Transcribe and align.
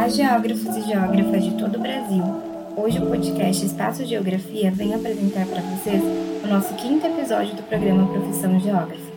Olá, 0.00 0.08
geógrafos 0.08 0.76
e 0.78 0.80
geógrafas 0.80 1.44
de 1.44 1.50
todo 1.58 1.76
o 1.76 1.78
Brasil. 1.78 2.24
Hoje 2.74 2.98
o 2.98 3.04
podcast 3.04 3.66
Espaço 3.66 4.02
Geografia 4.06 4.70
vem 4.70 4.94
apresentar 4.94 5.44
para 5.44 5.60
vocês 5.60 6.02
o 6.42 6.46
nosso 6.46 6.72
quinto 6.72 7.06
episódio 7.06 7.54
do 7.54 7.62
programa 7.64 8.10
Profissão 8.10 8.58
Geógrafa. 8.58 9.12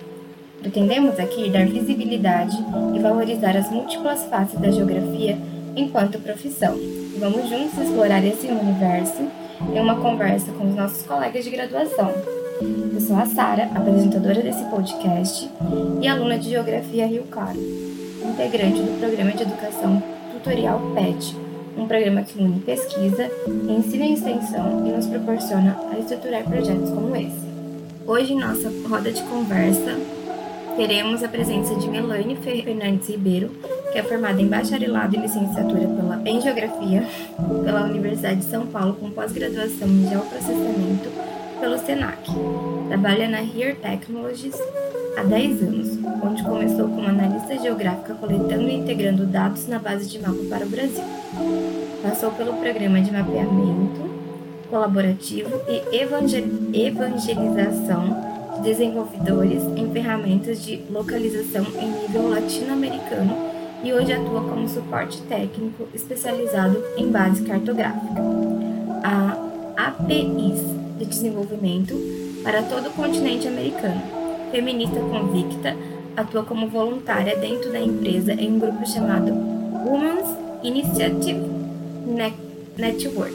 Pretendemos 0.59 1.17
aqui 1.17 1.49
dar 1.49 1.65
visibilidade 1.65 2.57
e 2.93 2.99
valorizar 2.99 3.55
as 3.55 3.71
múltiplas 3.71 4.25
faces 4.25 4.59
da 4.59 4.71
geografia 4.71 5.37
enquanto 5.73 6.19
profissão. 6.19 6.77
Vamos 7.17 7.49
juntos 7.49 7.79
explorar 7.79 8.21
esse 8.21 8.47
universo 8.47 9.25
em 9.73 9.79
uma 9.79 9.95
conversa 9.95 10.51
com 10.51 10.67
os 10.67 10.75
nossos 10.75 11.03
colegas 11.03 11.45
de 11.45 11.49
graduação. 11.49 12.11
Eu 12.93 12.99
sou 12.99 13.15
a 13.15 13.25
Sara, 13.25 13.69
apresentadora 13.73 14.41
desse 14.41 14.65
podcast 14.65 15.49
e 16.01 16.07
aluna 16.09 16.37
de 16.37 16.49
Geografia 16.49 17.07
Rio 17.07 17.23
Claro, 17.31 17.57
integrante 17.57 18.81
do 18.81 18.99
Programa 18.99 19.31
de 19.31 19.43
Educação 19.43 20.12
Tutorial 20.43 20.77
PET, 20.93 21.37
um 21.77 21.87
programa 21.87 22.21
que 22.21 22.37
une 22.37 22.59
pesquisa, 22.59 23.31
ensino 23.47 24.03
e 24.03 24.13
extensão 24.13 24.85
e 24.85 24.91
nos 24.91 25.07
proporciona 25.07 25.79
a 25.89 25.97
estruturar 25.97 26.43
projetos 26.43 26.89
como 26.89 27.15
esse. 27.15 27.47
Hoje, 28.05 28.33
em 28.33 28.39
nossa 28.39 28.69
roda 28.89 29.09
de 29.09 29.23
conversa, 29.23 29.97
teremos 30.75 31.23
a 31.23 31.29
presença 31.29 31.73
de 31.75 31.87
Melanie 31.87 32.35
Fernandes 32.35 33.07
Ribeiro, 33.07 33.51
que 33.93 33.99
é 33.99 34.03
formada 34.03 34.41
em 34.41 34.49
bacharelado 34.49 35.15
e 35.15 35.19
licenciatura 35.19 35.87
pela, 35.87 36.21
em 36.25 36.41
Geografia 36.41 37.07
pela 37.63 37.85
Universidade 37.85 38.41
de 38.41 38.45
São 38.45 38.65
Paulo, 38.67 38.95
com 38.95 39.09
pós-graduação 39.11 39.87
em 39.87 40.09
Geoprocessamento 40.09 41.09
pelo 41.61 41.77
SENAC. 41.77 42.29
Trabalha 42.89 43.29
na 43.29 43.39
Here 43.41 43.75
Technologies 43.75 44.57
há 45.17 45.23
10 45.23 45.61
anos, 45.63 45.99
onde 46.23 46.43
começou 46.43 46.87
como 46.87 47.07
analista 47.07 47.57
geográfica 47.57 48.15
coletando 48.15 48.67
e 48.67 48.75
integrando 48.75 49.25
dados 49.25 49.67
na 49.67 49.79
base 49.79 50.09
de 50.09 50.19
mapa 50.19 50.39
para 50.49 50.65
o 50.65 50.69
Brasil. 50.69 51.03
Passou 52.01 52.31
pelo 52.31 52.53
programa 52.53 53.01
de 53.01 53.11
mapeamento 53.11 54.13
colaborativo 54.69 55.51
e 55.67 55.97
evangelização 56.75 58.33
de 58.55 58.61
desenvolvedores 58.63 59.61
em 59.75 59.91
ferramentas 59.91 60.63
de 60.63 60.81
localização 60.89 61.65
em 61.79 61.91
nível 62.01 62.29
latino-americano 62.29 63.53
e 63.83 63.93
hoje 63.93 64.13
atua 64.13 64.41
como 64.41 64.67
suporte 64.67 65.21
técnico 65.23 65.87
especializado 65.93 66.83
em 66.97 67.11
base 67.11 67.43
cartográfica. 67.43 68.21
A 69.03 69.37
APIs 69.77 70.61
de 70.97 71.05
desenvolvimento 71.05 71.93
para 72.43 72.63
todo 72.63 72.87
o 72.87 72.93
continente 72.93 73.47
americano 73.47 74.22
feminista 74.53 74.99
convicta, 74.99 75.75
atua 76.15 76.43
como 76.43 76.67
voluntária 76.67 77.35
dentro 77.35 77.71
da 77.71 77.79
empresa 77.79 78.33
em 78.33 78.53
um 78.53 78.59
grupo 78.59 78.85
chamado 78.85 79.33
Women's 79.83 80.29
Initiative 80.61 81.41
Network, 82.77 83.33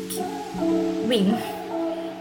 WIN, 1.09 1.35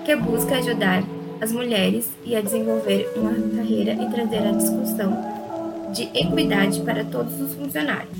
que 0.03 0.15
busca 0.15 0.55
ajudar 0.57 1.03
as 1.39 1.51
mulheres 1.51 2.09
e 2.25 2.35
a 2.35 2.41
desenvolver 2.41 3.07
uma 3.15 3.33
carreira 3.55 3.93
e 3.93 4.09
trazer 4.09 4.47
a 4.47 4.51
discussão 4.51 5.15
de 5.93 6.09
equidade 6.15 6.81
para 6.81 7.05
todos 7.05 7.39
os 7.39 7.53
funcionários. 7.53 8.17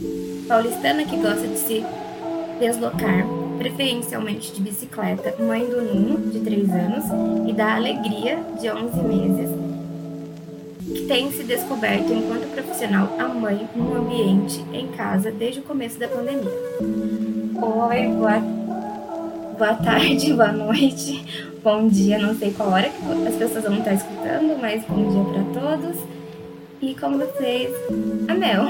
Paulistana 0.48 1.04
que 1.06 1.18
gosta 1.18 1.48
de 1.48 1.58
se 1.58 1.84
deslocar, 2.60 3.26
preferencialmente 3.58 4.54
de 4.54 4.62
bicicleta, 4.62 5.34
mãe 5.44 5.66
do 5.66 5.82
Nuno, 5.82 6.32
de 6.32 6.40
3 6.40 6.70
anos, 6.70 7.50
e 7.50 7.54
da 7.54 7.76
Alegria, 7.76 8.38
de 8.62 8.70
11 8.70 9.00
meses, 9.02 9.67
que 10.88 11.02
tem 11.06 11.32
se 11.32 11.44
descoberto 11.44 12.14
enquanto 12.14 12.50
profissional 12.54 13.14
a 13.20 13.28
mãe 13.28 13.68
no 13.76 13.96
ambiente 13.96 14.64
em 14.72 14.88
casa 14.88 15.32
desde 15.32 15.60
o 15.60 15.64
começo 15.64 16.00
da 16.00 16.08
pandemia. 16.08 16.50
Oi, 17.62 18.08
boa, 18.08 18.40
boa 19.58 19.74
tarde, 19.76 20.32
boa 20.34 20.52
noite, 20.52 21.52
bom 21.62 21.88
dia, 21.88 22.18
não 22.18 22.34
sei 22.36 22.52
qual 22.52 22.70
hora 22.70 22.90
que 22.90 23.28
as 23.28 23.36
pessoas 23.36 23.64
vão 23.66 23.78
estar 23.80 23.94
escutando, 23.94 24.58
mas 24.62 24.84
bom 24.86 25.10
dia 25.10 25.24
para 25.34 25.62
todos. 25.62 25.98
E 26.82 26.96
com 26.96 27.18
vocês, 27.18 27.72
a 28.28 28.34
Mel. 28.34 28.68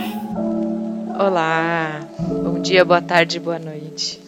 Olá, 1.19 2.01
bom 2.19 2.59
dia, 2.59 2.84
boa 2.84 3.01
tarde, 3.01 3.39
boa 3.39 3.59
noite. 3.59 4.19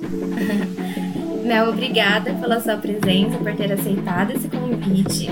Mel, 1.44 1.70
obrigada 1.70 2.34
pela 2.34 2.60
sua 2.60 2.76
presença, 2.76 3.38
por 3.38 3.54
ter 3.54 3.72
aceitado 3.72 4.32
esse 4.32 4.48
convite. 4.48 5.28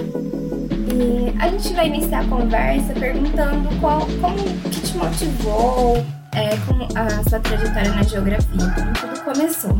A 1.38 1.48
gente 1.48 1.74
vai 1.74 1.86
iniciar 1.86 2.22
a 2.22 2.24
conversa 2.24 2.92
perguntando 2.92 3.68
qual, 3.80 4.00
como 4.20 4.36
que 4.68 4.80
te 4.80 4.96
motivou, 4.96 6.04
é, 6.32 6.56
como 6.66 6.88
a 6.92 7.22
sua 7.28 7.38
trajetória 7.38 7.92
na 7.92 8.02
geografia, 8.02 8.74
como 8.74 8.92
tudo 8.94 9.20
começou. 9.22 9.78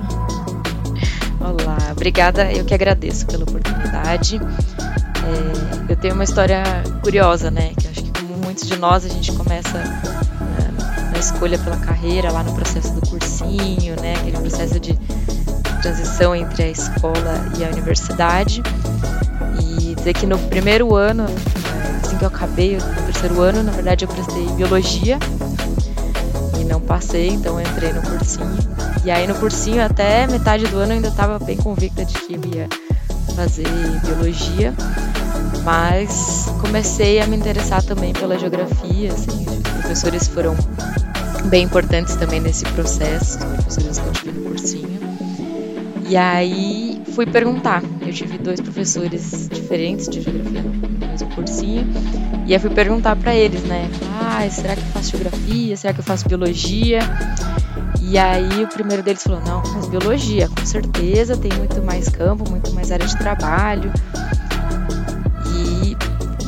Olá, 1.41 1.77
obrigada, 1.91 2.53
eu 2.53 2.65
que 2.65 2.73
agradeço 2.73 3.27
pela 3.27 3.43
oportunidade. 3.43 4.37
É, 4.37 5.93
eu 5.93 5.97
tenho 5.97 6.15
uma 6.15 6.23
história 6.23 6.63
curiosa, 7.03 7.51
né? 7.51 7.73
Que 7.77 7.89
acho 7.89 8.05
que 8.05 8.13
como 8.13 8.37
muitos 8.37 8.69
de 8.69 8.79
nós 8.79 9.05
a 9.05 9.09
gente 9.09 9.33
começa 9.33 9.77
na, 9.77 11.11
na 11.11 11.19
escolha 11.19 11.59
pela 11.59 11.79
carreira, 11.79 12.31
lá 12.31 12.45
no 12.45 12.55
processo 12.55 12.95
do 12.95 13.05
cursinho, 13.09 14.01
né? 14.01 14.15
Aquele 14.21 14.39
processo 14.39 14.79
de 14.79 14.97
transição 15.83 16.33
entre 16.33 16.63
a 16.63 16.69
escola 16.69 17.51
e 17.59 17.65
a 17.65 17.69
universidade 17.71 18.63
dizer 19.99 20.15
que 20.15 20.27
no 20.27 20.39
primeiro 20.39 20.95
ano, 20.95 21.27
assim 22.03 22.17
que 22.17 22.25
eu 22.25 22.29
acabei 22.29 22.77
o 22.77 22.81
terceiro 23.05 23.41
ano, 23.41 23.63
na 23.63 23.73
verdade 23.73 24.05
eu 24.05 24.09
prestei 24.09 24.47
biologia 24.57 25.19
e 26.61 26.65
não 26.65 26.81
passei, 26.81 27.29
então 27.29 27.61
entrei 27.61 27.93
no 27.93 28.03
cursinho. 28.03 28.57
E 29.05 29.11
aí 29.11 29.27
no 29.27 29.35
cursinho 29.35 29.85
até 29.85 30.27
metade 30.27 30.67
do 30.67 30.79
ano 30.79 30.93
eu 30.93 30.97
ainda 30.97 31.09
estava 31.09 31.39
bem 31.39 31.57
convicta 31.57 32.05
de 32.05 32.15
que 32.15 32.35
ia 32.35 32.69
fazer 33.35 33.67
biologia, 34.05 34.75
mas 35.65 36.47
comecei 36.61 37.21
a 37.21 37.27
me 37.27 37.37
interessar 37.37 37.83
também 37.83 38.13
pela 38.13 38.39
geografia, 38.39 39.13
assim, 39.13 39.47
os 39.47 39.81
professores 39.81 40.29
foram 40.29 40.57
bem 41.47 41.65
importantes 41.65 42.17
também 42.17 42.41
nesse 42.41 42.65
processo, 42.67 43.39
os 43.69 43.77
professores 43.77 43.99
que 43.99 44.07
eu 44.07 44.13
tive 44.13 44.41
no 44.41 44.49
cursinho. 44.49 45.01
E 46.09 46.17
aí 46.17 47.03
fui 47.15 47.27
perguntar. 47.27 47.83
Eu 48.09 48.15
tive 48.15 48.39
dois 48.39 48.59
professores 48.59 49.51
diferentes 49.53 50.09
de 50.09 50.23
geografia 50.23 50.63
no 50.63 51.07
mesmo 51.07 51.29
cursinho. 51.35 51.87
E 52.47 52.55
aí 52.55 52.59
fui 52.59 52.71
perguntar 52.71 53.15
para 53.17 53.35
eles, 53.35 53.63
né? 53.65 53.87
Ah, 54.19 54.49
será 54.49 54.75
que 54.75 54.81
eu 54.81 54.87
faço 54.87 55.11
geografia? 55.11 55.77
Será 55.77 55.93
que 55.93 56.01
eu 56.01 56.05
faço 56.05 56.27
biologia? 56.27 57.01
E 58.01 58.17
aí 58.17 58.65
o 58.65 58.67
primeiro 58.67 59.03
deles 59.03 59.23
falou: 59.23 59.43
não, 59.43 59.63
faz 59.63 59.89
biologia, 59.89 60.49
com 60.49 60.65
certeza, 60.65 61.37
tem 61.37 61.53
muito 61.59 61.83
mais 61.83 62.09
campo, 62.09 62.49
muito 62.49 62.73
mais 62.73 62.91
área 62.91 63.07
de 63.07 63.15
trabalho. 63.19 63.93
E 65.47 65.95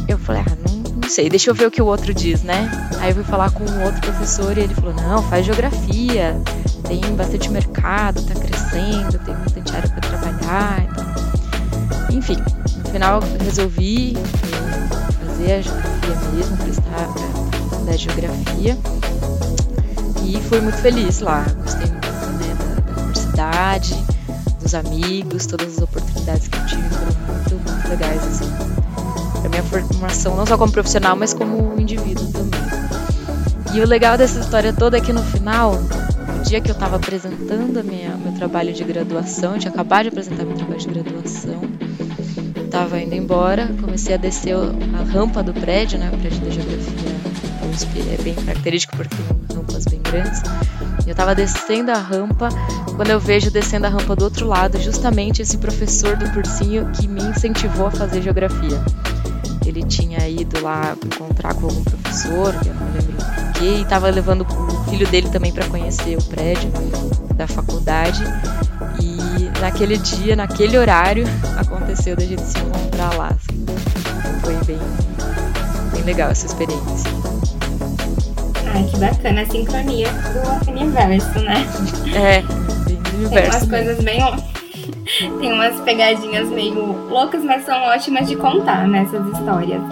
eu 0.09 0.16
falei: 0.16 0.41
ah, 0.41 0.56
não, 0.66 0.78
não 0.94 1.09
sei, 1.10 1.28
deixa 1.28 1.50
eu 1.50 1.54
ver 1.54 1.66
o 1.66 1.71
que 1.71 1.82
o 1.82 1.87
outro 1.87 2.15
diz, 2.15 2.42
né? 2.42 2.71
Aí 3.00 3.10
eu 3.10 3.16
fui 3.16 3.25
falar 3.25 3.50
com 3.50 3.65
um 3.65 3.84
outro 3.84 4.00
professor 4.00 4.56
e 4.56 4.62
ele 4.62 4.75
falou: 4.75 4.94
não, 4.94 5.22
faz 5.25 5.44
geografia, 5.44 6.41
tem 6.88 7.03
bastante 7.15 7.50
mercado, 7.50 8.22
tá 8.22 8.32
crescendo, 8.32 9.19
tem 9.27 9.34
bastante 9.34 9.77
área 9.77 9.91
para 9.91 10.00
trabalhar. 10.00 10.87
Então... 10.91 11.00
Enfim, 12.12 12.37
no 12.37 12.91
final 12.91 13.21
resolvi 13.44 14.16
fazer 15.26 15.53
a 15.53 15.60
geografia 15.60 16.31
mesmo, 16.34 16.56
prestar 16.59 17.09
a 17.88 17.97
geografia 17.97 18.78
e 20.25 20.41
fui 20.48 20.60
muito 20.60 20.78
feliz 20.78 21.21
lá. 21.21 21.44
Gostei 21.62 21.87
muito 21.87 22.06
né, 22.06 22.54
da, 22.59 22.93
da 22.93 23.03
universidade, 23.03 23.97
dos 24.62 24.75
amigos, 24.75 25.47
todas 25.47 25.76
as 25.76 25.82
oportunidades 25.82 26.48
que 26.48 26.56
eu 26.56 26.66
tive 26.66 26.88
foram 26.91 27.12
muito, 27.26 27.71
muito 27.71 27.88
legais 27.88 28.22
assim, 28.22 28.50
para 29.41 29.48
minha 29.48 29.62
formação, 29.62 30.37
não 30.37 30.47
só 30.47 30.56
como 30.56 30.72
profissional, 30.72 31.16
mas 31.16 31.34
como 31.34 31.80
indivíduo 31.80 32.27
também. 32.33 32.60
E 33.74 33.80
o 33.80 33.86
legal 33.86 34.16
dessa 34.16 34.41
história 34.41 34.72
toda 34.72 34.98
é 34.98 35.01
que 35.01 35.13
no 35.13 35.22
final 35.22 35.74
dia 36.45 36.60
que 36.60 36.71
eu 36.71 36.74
estava 36.74 36.97
apresentando 36.97 37.84
minha, 37.84 38.16
meu 38.16 38.33
trabalho 38.33 38.72
de 38.72 38.83
graduação, 38.83 39.54
eu 39.54 39.60
tinha 39.60 39.72
acabado 39.72 40.03
de 40.03 40.09
apresentar 40.09 40.45
meu 40.45 40.56
trabalho 40.56 40.80
de 40.80 40.89
graduação, 40.89 41.60
estava 42.71 43.01
indo 43.01 43.15
embora, 43.17 43.69
comecei 43.81 44.15
a 44.15 44.17
descer 44.17 44.55
a 44.55 45.03
rampa 45.03 45.43
do 45.43 45.53
prédio, 45.53 45.99
né, 45.99 46.09
o 46.13 46.17
prédio 46.17 46.41
da 46.41 46.51
geografia 46.51 47.41
USP 47.69 48.01
é 48.01 48.22
bem 48.22 48.34
característico 48.34 48.97
porque 48.97 49.15
tem 49.17 49.57
rampas 49.57 49.84
bem 49.87 50.01
grandes. 50.03 50.41
Eu 51.05 51.13
estava 51.13 51.34
descendo 51.34 51.91
a 51.91 51.99
rampa, 51.99 52.49
quando 52.97 53.11
eu 53.11 53.19
vejo 53.19 53.51
descendo 53.51 53.87
a 53.87 53.89
rampa 53.89 54.15
do 54.15 54.25
outro 54.25 54.47
lado, 54.47 54.81
justamente 54.81 55.43
esse 55.43 55.59
professor 55.59 56.17
do 56.17 56.31
cursinho 56.31 56.91
que 56.93 57.09
me 57.09 57.22
incentivou 57.22 57.87
a 57.87 57.91
fazer 57.91 58.22
geografia. 58.22 58.81
Ele 59.66 59.83
tinha 59.84 60.28
ido 60.28 60.63
lá 60.63 60.97
encontrar 61.05 61.55
com 61.55 61.66
algum 61.66 61.83
professor, 61.83 62.55
eu 62.66 62.75
não 62.75 62.93
lembro 62.93 63.13
o 63.13 63.53
que, 63.53 63.65
e 63.65 63.83
estava 63.83 64.09
levando 64.11 64.43
o 64.43 64.91
filho 64.91 65.07
dele 65.09 65.28
também 65.28 65.53
para 65.53 65.66
conhecer 65.66 66.16
o 66.16 66.23
prédio 66.25 66.71
da 67.34 67.47
faculdade. 67.47 68.23
E 69.01 69.09
naquele 69.60 69.98
dia, 69.98 70.34
naquele 70.34 70.78
horário, 70.78 71.24
aconteceu 71.57 72.16
da 72.16 72.24
gente 72.24 72.42
se 72.42 72.59
encontrar 72.59 73.15
lá. 73.15 73.28
Assim. 73.28 73.65
Foi 74.42 74.54
bem, 74.65 74.78
bem 75.92 76.03
legal 76.03 76.30
essa 76.30 76.47
experiência. 76.47 77.10
Ai, 78.72 78.84
que 78.84 78.98
bacana, 78.98 79.42
a 79.42 79.47
sincronia 79.47 80.09
do 80.09 80.71
universo, 80.71 81.39
né? 81.41 81.66
É, 82.15 82.42
universo. 83.15 83.30
Tem 83.30 83.45
umas 83.45 83.68
coisas 83.68 84.04
bem. 84.04 84.21
Tem 85.41 85.53
umas 85.53 85.80
pegadinhas 85.80 86.48
meio 86.48 87.09
loucas, 87.09 87.42
mas 87.45 87.65
são 87.65 87.83
ótimas 87.83 88.28
de 88.28 88.36
contar 88.36 88.86
nessas 88.89 89.27
histórias. 89.27 89.83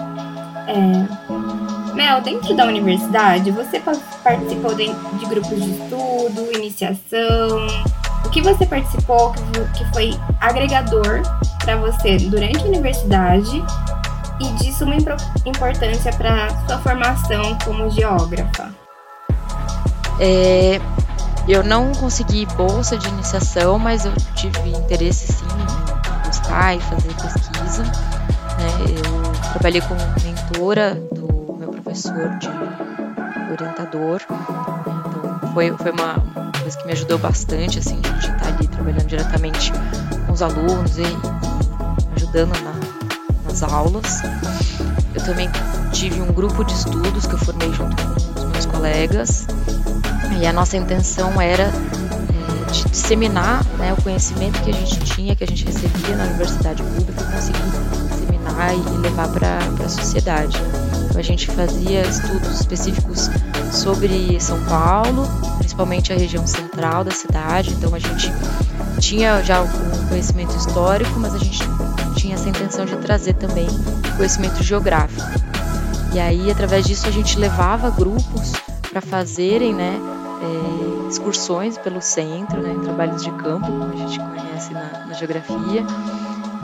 É... 0.67 1.93
Mel, 1.93 2.21
dentro 2.21 2.55
da 2.55 2.65
universidade, 2.65 3.51
você 3.51 3.81
participou 4.23 4.73
de, 4.73 4.87
de 4.87 5.25
grupos 5.25 5.61
de 5.61 5.71
estudo, 5.71 6.49
iniciação? 6.55 7.67
Que 8.39 8.43
você 8.43 8.65
participou 8.65 9.33
que 9.75 9.83
foi 9.91 10.17
agregador 10.39 11.21
para 11.59 11.75
você 11.75 12.15
durante 12.15 12.59
a 12.59 12.67
universidade 12.67 13.61
e 14.39 14.47
de 14.53 14.71
suma 14.71 14.95
importância 15.45 16.09
para 16.13 16.47
sua 16.65 16.77
formação 16.77 17.57
como 17.65 17.89
geógrafa? 17.89 18.73
É, 20.21 20.79
eu 21.49 21.65
não 21.65 21.91
consegui 21.91 22.45
bolsa 22.55 22.97
de 22.97 23.09
iniciação, 23.09 23.77
mas 23.77 24.05
eu 24.05 24.13
tive 24.35 24.69
interesse 24.69 25.33
sim 25.33 25.45
em 25.45 26.27
buscar 26.29 26.77
e 26.77 26.79
fazer 26.79 27.13
pesquisa. 27.15 27.83
Né? 27.83 28.71
Eu 28.95 29.51
trabalhei 29.51 29.81
como 29.81 29.99
mentora 30.23 30.95
do 31.11 31.55
meu 31.57 31.71
professor 31.71 32.29
de 32.39 32.47
orientador, 33.51 34.21
então 34.29 35.53
foi, 35.53 35.75
foi 35.75 35.91
uma 35.91 36.38
coisa 36.69 36.77
que 36.77 36.85
me 36.85 36.93
ajudou 36.93 37.17
bastante, 37.17 37.79
assim, 37.79 37.99
de 37.99 38.09
estar 38.19 38.47
ali 38.47 38.67
trabalhando 38.67 39.07
diretamente 39.07 39.71
com 40.25 40.33
os 40.33 40.41
alunos 40.41 40.97
e, 40.97 41.03
ajudando 42.15 42.51
na, 42.61 42.73
nas 43.45 43.63
aulas. 43.63 44.21
Eu 45.15 45.23
também 45.23 45.49
tive 45.91 46.21
um 46.21 46.31
grupo 46.31 46.63
de 46.63 46.73
estudos 46.73 47.25
que 47.25 47.33
eu 47.33 47.39
formei 47.39 47.73
junto 47.73 47.95
com 47.95 48.41
os 48.41 48.51
meus 48.51 48.65
colegas 48.67 49.47
e 50.39 50.45
a 50.45 50.53
nossa 50.53 50.77
intenção 50.77 51.41
era 51.41 51.63
é, 51.63 52.71
de 52.71 52.83
disseminar 52.89 53.65
né, 53.77 53.93
o 53.97 54.01
conhecimento 54.01 54.61
que 54.61 54.69
a 54.69 54.73
gente 54.73 54.99
tinha, 54.99 55.35
que 55.35 55.43
a 55.43 55.47
gente 55.47 55.65
recebia 55.65 56.15
na 56.15 56.25
universidade 56.25 56.83
pública, 56.83 57.23
conseguir 57.23 57.63
disseminar 58.11 58.75
e 58.75 58.97
levar 58.99 59.27
para 59.29 59.57
a 59.83 59.89
sociedade. 59.89 60.55
Então, 61.05 61.19
a 61.19 61.23
gente 61.23 61.47
fazia 61.47 62.01
estudos 62.01 62.59
específicos 62.59 63.29
sobre 63.71 64.39
São 64.39 64.63
Paulo, 64.65 65.27
principalmente 65.79 66.11
a 66.11 66.17
região 66.17 66.45
central 66.45 67.05
da 67.05 67.11
cidade. 67.11 67.71
Então 67.71 67.95
a 67.95 67.99
gente 67.99 68.29
tinha 68.99 69.41
já 69.43 69.59
algum 69.59 70.07
conhecimento 70.09 70.53
histórico, 70.55 71.17
mas 71.17 71.33
a 71.33 71.37
gente 71.37 71.59
tinha 72.17 72.35
essa 72.35 72.49
intenção 72.49 72.83
de 72.85 72.97
trazer 72.97 73.33
também 73.35 73.67
conhecimento 74.17 74.61
geográfico. 74.61 75.21
E 76.13 76.19
aí, 76.19 76.51
através 76.51 76.85
disso, 76.85 77.07
a 77.07 77.11
gente 77.11 77.39
levava 77.39 77.89
grupos 77.91 78.51
para 78.89 78.99
fazerem 78.99 79.73
né, 79.73 79.97
é, 80.41 81.09
excursões 81.09 81.77
pelo 81.77 82.01
centro, 82.01 82.61
né, 82.61 82.75
trabalhos 82.83 83.23
de 83.23 83.31
campo, 83.31 83.67
como 83.67 83.93
a 83.93 83.95
gente 83.95 84.19
conhece 84.19 84.73
na, 84.73 85.05
na 85.05 85.13
geografia, 85.13 85.85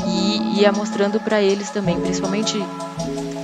e 0.06 0.60
ia 0.60 0.72
mostrando 0.74 1.22
para 1.22 1.42
eles 1.42 1.70
também, 1.70 2.02
principalmente 2.02 2.58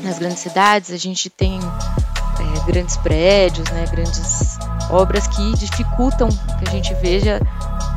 nas 0.03 0.19
grandes 0.19 0.39
cidades, 0.39 0.91
a 0.91 0.97
gente 0.97 1.29
tem 1.29 1.59
é, 1.59 2.65
grandes 2.65 2.97
prédios, 2.97 3.69
né, 3.69 3.85
grandes 3.89 4.50
obras 4.91 5.25
que 5.27 5.53
dificultam 5.53 6.27
que 6.29 6.67
a 6.67 6.71
gente 6.71 6.93
veja 6.95 7.39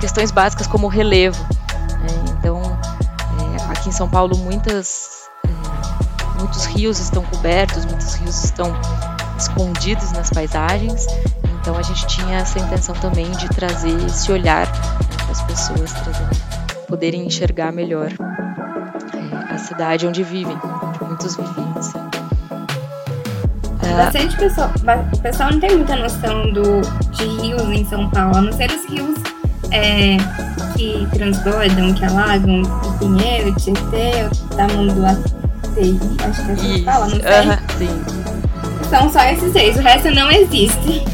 questões 0.01 0.31
básicas 0.31 0.67
como 0.67 0.87
relevo. 0.87 1.43
Né? 1.43 2.25
Então, 2.39 2.61
é, 2.63 3.73
aqui 3.73 3.89
em 3.89 3.93
São 3.93 4.09
Paulo, 4.09 4.37
muitas, 4.39 5.29
é, 5.45 6.39
muitos 6.39 6.65
rios 6.67 6.99
estão 6.99 7.23
cobertos, 7.25 7.85
muitos 7.85 8.15
rios 8.15 8.45
estão 8.45 8.73
escondidos 9.39 10.13
nas 10.13 10.31
paisagens. 10.31 11.07
Então, 11.61 11.77
a 11.77 11.83
gente 11.83 12.07
tinha 12.07 12.39
essa 12.39 12.59
intenção 12.59 12.95
também 12.95 13.31
de 13.33 13.49
trazer 13.49 13.97
esse 14.05 14.31
olhar 14.31 14.67
né, 14.67 15.17
para 15.17 15.33
as 15.33 15.43
pessoas, 15.43 15.93
trazer, 15.93 16.29
poderem 16.87 17.27
enxergar 17.27 17.73
melhor 17.73 18.11
é, 18.13 19.55
a 19.55 19.59
cidade 19.59 20.07
onde 20.07 20.23
vivem, 20.23 20.59
onde 20.83 21.05
muitos 21.05 21.37
vivem. 21.37 21.73
Assim. 21.77 22.24
Bastante 23.93 24.37
pessoa, 24.37 24.71
o 25.13 25.19
pessoal 25.19 25.51
não 25.53 25.61
tem 25.61 25.77
muita 25.77 25.97
noção 25.97 26.53
do, 26.53 26.81
de 27.11 27.25
rios 27.25 27.63
em 27.63 27.85
São 27.87 28.09
Paulo, 28.11 28.37
a 28.37 28.41
não 28.41 28.53
ser 28.53 28.71
os 28.71 28.85
rios 28.87 29.17
é, 29.71 30.17
que 30.77 31.07
transbordam, 31.13 31.93
que 31.95 32.05
alagam, 32.05 32.63
o 32.63 32.99
Pinheiro, 32.99 33.55
Tietê, 33.57 34.25
o 34.25 34.57
Tamanduateí, 34.57 35.99
acho 36.29 36.45
que 36.45 36.51
é 36.51 36.55
assim 36.55 36.75
que 36.75 36.85
fala, 36.85 37.07
não 37.07 37.21
sei. 37.77 37.89
Uh 37.89 37.93
-huh. 37.93 38.89
São 38.89 39.13
só 39.13 39.23
esses 39.25 39.53
três, 39.53 39.77
o 39.77 39.81
resto 39.81 40.11
não 40.11 40.31
existe. 40.31 41.05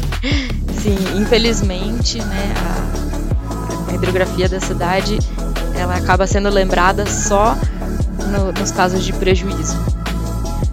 Sim, 0.81 0.97
infelizmente, 1.15 2.19
né, 2.19 2.53
a, 2.57 3.91
a 3.91 3.95
hidrografia 3.95 4.49
da 4.49 4.59
cidade, 4.59 5.19
ela 5.75 5.95
acaba 5.95 6.27
sendo 6.27 6.49
lembrada 6.49 7.05
só 7.05 7.55
no, 8.27 8.51
nos 8.51 8.71
casos 8.71 9.03
de 9.03 9.13
prejuízo. 9.13 9.77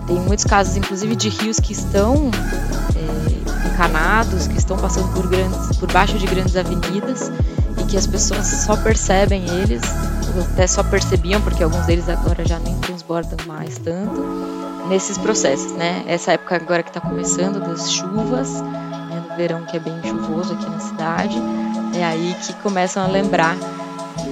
Tem 0.09 0.17
muitos 0.17 0.47
casos, 0.47 0.75
inclusive, 0.75 1.15
de 1.15 1.29
rios 1.29 1.61
que 1.61 1.73
estão 1.73 2.31
é, 2.97 3.69
encanados, 3.69 4.49
que 4.49 4.57
estão 4.57 4.79
passando 4.79 5.13
por, 5.13 5.29
grandes, 5.29 5.77
por 5.77 5.93
baixo 5.93 6.19
de 6.19 6.27
grandes 6.27 6.57
avenidas 6.57 7.31
e 7.79 7.85
que 7.85 7.95
as 7.95 8.07
pessoas 8.07 8.47
só 8.47 8.75
percebem 8.75 9.47
eles, 9.61 9.83
até 10.53 10.67
só 10.67 10.83
percebiam, 10.83 11.43
porque 11.43 11.63
alguns 11.63 11.85
deles 11.85 12.09
agora 12.09 12.43
já 12.47 12.59
nem 12.59 12.75
transbordam 12.79 13.37
mais 13.47 13.77
tanto, 13.77 14.19
nesses 14.89 15.19
processos, 15.19 15.73
né? 15.73 16.03
Essa 16.07 16.33
época 16.33 16.57
agora 16.57 16.83
que 16.83 16.89
está 16.89 17.03
começando 17.03 17.61
das 17.61 17.93
chuvas, 17.93 18.63
né, 18.63 19.25
no 19.29 19.37
verão 19.37 19.67
que 19.67 19.77
é 19.77 19.81
bem 19.81 20.01
chuvoso 20.03 20.55
aqui 20.55 20.71
na 20.71 20.81
cidade, 20.81 21.37
é 21.95 22.03
aí 22.03 22.35
que 22.47 22.55
começam 22.63 23.03
a 23.03 23.07
lembrar 23.07 23.57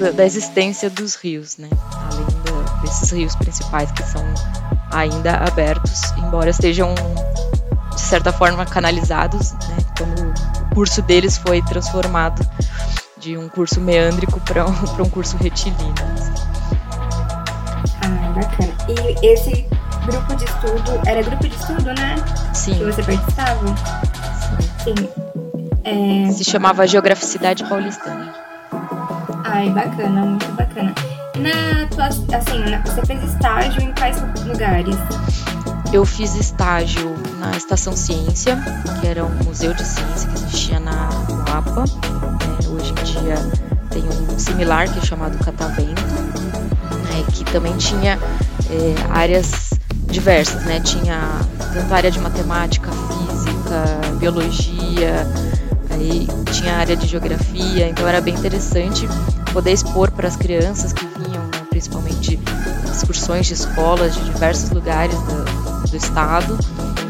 da, 0.01 0.11
da 0.11 0.25
existência 0.25 0.89
dos 0.89 1.17
rios, 1.17 1.59
né? 1.59 1.69
Além 2.11 2.25
do, 2.25 2.81
desses 2.81 3.11
rios 3.11 3.35
principais 3.37 3.93
que 3.93 4.03
são 4.05 4.25
ainda 4.97 5.37
abertos, 5.37 6.13
embora 6.17 6.51
estejam 6.51 6.95
de 7.95 8.01
certa 8.01 8.33
forma 8.33 8.65
canalizados, 8.65 9.53
né, 9.53 9.77
quando 9.97 10.33
o 10.63 10.75
curso 10.75 11.03
deles 11.03 11.37
foi 11.39 11.63
transformado 11.63 12.47
de 13.19 13.37
um 13.37 13.49
curso 13.49 13.81
meândrico 13.81 14.41
para 14.41 14.67
um, 14.67 15.03
um 15.03 15.11
curso 15.11 15.37
retilíneo. 15.37 15.95
Ah, 18.03 18.33
bacana. 18.35 18.77
E 18.89 19.27
esse 19.27 19.67
grupo 20.05 20.37
de 20.37 20.45
estudo, 20.45 21.01
era 21.07 21.23
grupo 21.23 21.49
de 21.49 21.57
estudo, 21.57 21.87
né? 21.87 22.17
Sim. 22.53 22.75
Que 22.75 22.85
você 22.85 23.03
participava? 23.03 23.67
Sim. 24.85 24.95
Sim. 24.95 25.09
É... 25.83 26.33
Se 26.33 26.45
chamava 26.45 26.87
Geograficidade 26.87 27.65
Paulistana. 27.65 28.35
Ai, 29.45 29.71
bacana, 29.71 30.25
muito 30.25 30.53
bacana. 30.53 30.95
Na 31.41 31.87
tua, 31.89 32.07
assim, 32.07 32.59
na, 32.71 32.81
você 32.83 33.05
fez 33.05 33.23
estágio 33.25 33.83
em 33.83 33.93
quais 33.95 34.17
lugares? 34.45 34.97
Eu 35.93 36.05
fiz 36.05 36.35
estágio 36.35 37.15
na 37.39 37.57
Estação 37.57 37.95
Ciência, 37.95 38.59
que 39.01 39.07
era 39.07 39.25
um 39.25 39.45
museu 39.45 39.73
de 39.73 39.85
ciência 39.85 40.29
que 40.29 40.35
existia 40.35 40.81
na 40.81 41.09
Lapa. 41.49 41.85
É, 42.63 42.69
hoje 42.69 42.91
em 42.91 43.05
dia 43.05 43.35
tem 43.91 44.03
um 44.03 44.39
similar 44.39 44.93
que 44.93 44.99
é 44.99 45.03
chamado 45.03 45.39
Catavento, 45.45 46.03
né, 46.03 47.25
que 47.33 47.45
também 47.45 47.77
tinha 47.77 48.19
é, 48.71 48.95
áreas 49.11 49.71
diversas, 50.07 50.65
né? 50.65 50.81
Tinha 50.81 51.41
tanto 51.73 51.95
área 51.95 52.11
de 52.11 52.19
matemática, 52.19 52.91
física, 52.91 54.17
biologia, 54.19 55.27
aí 55.91 56.27
tinha 56.53 56.77
área 56.77 56.97
de 56.97 57.07
geografia, 57.07 57.89
então 57.89 58.07
era 58.09 58.21
bem 58.21 58.35
interessante 58.35 59.09
poder 59.53 59.73
expor 59.73 60.11
para 60.11 60.29
as 60.29 60.37
crianças 60.37 60.93
que 60.93 61.05
principalmente 61.77 62.41
excursões 62.91 63.47
de 63.47 63.53
escolas 63.53 64.15
de 64.15 64.25
diversos 64.25 64.71
lugares 64.71 65.15
do, 65.15 65.91
do 65.91 65.97
estado, 65.97 66.57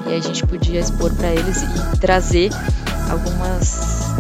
e 0.09 0.15
a 0.15 0.21
gente 0.21 0.45
podia 0.45 0.81
expor 0.81 1.15
para 1.15 1.31
eles 1.31 1.63
e 1.63 2.01
trazer 2.01 2.51
algumas 3.09 4.17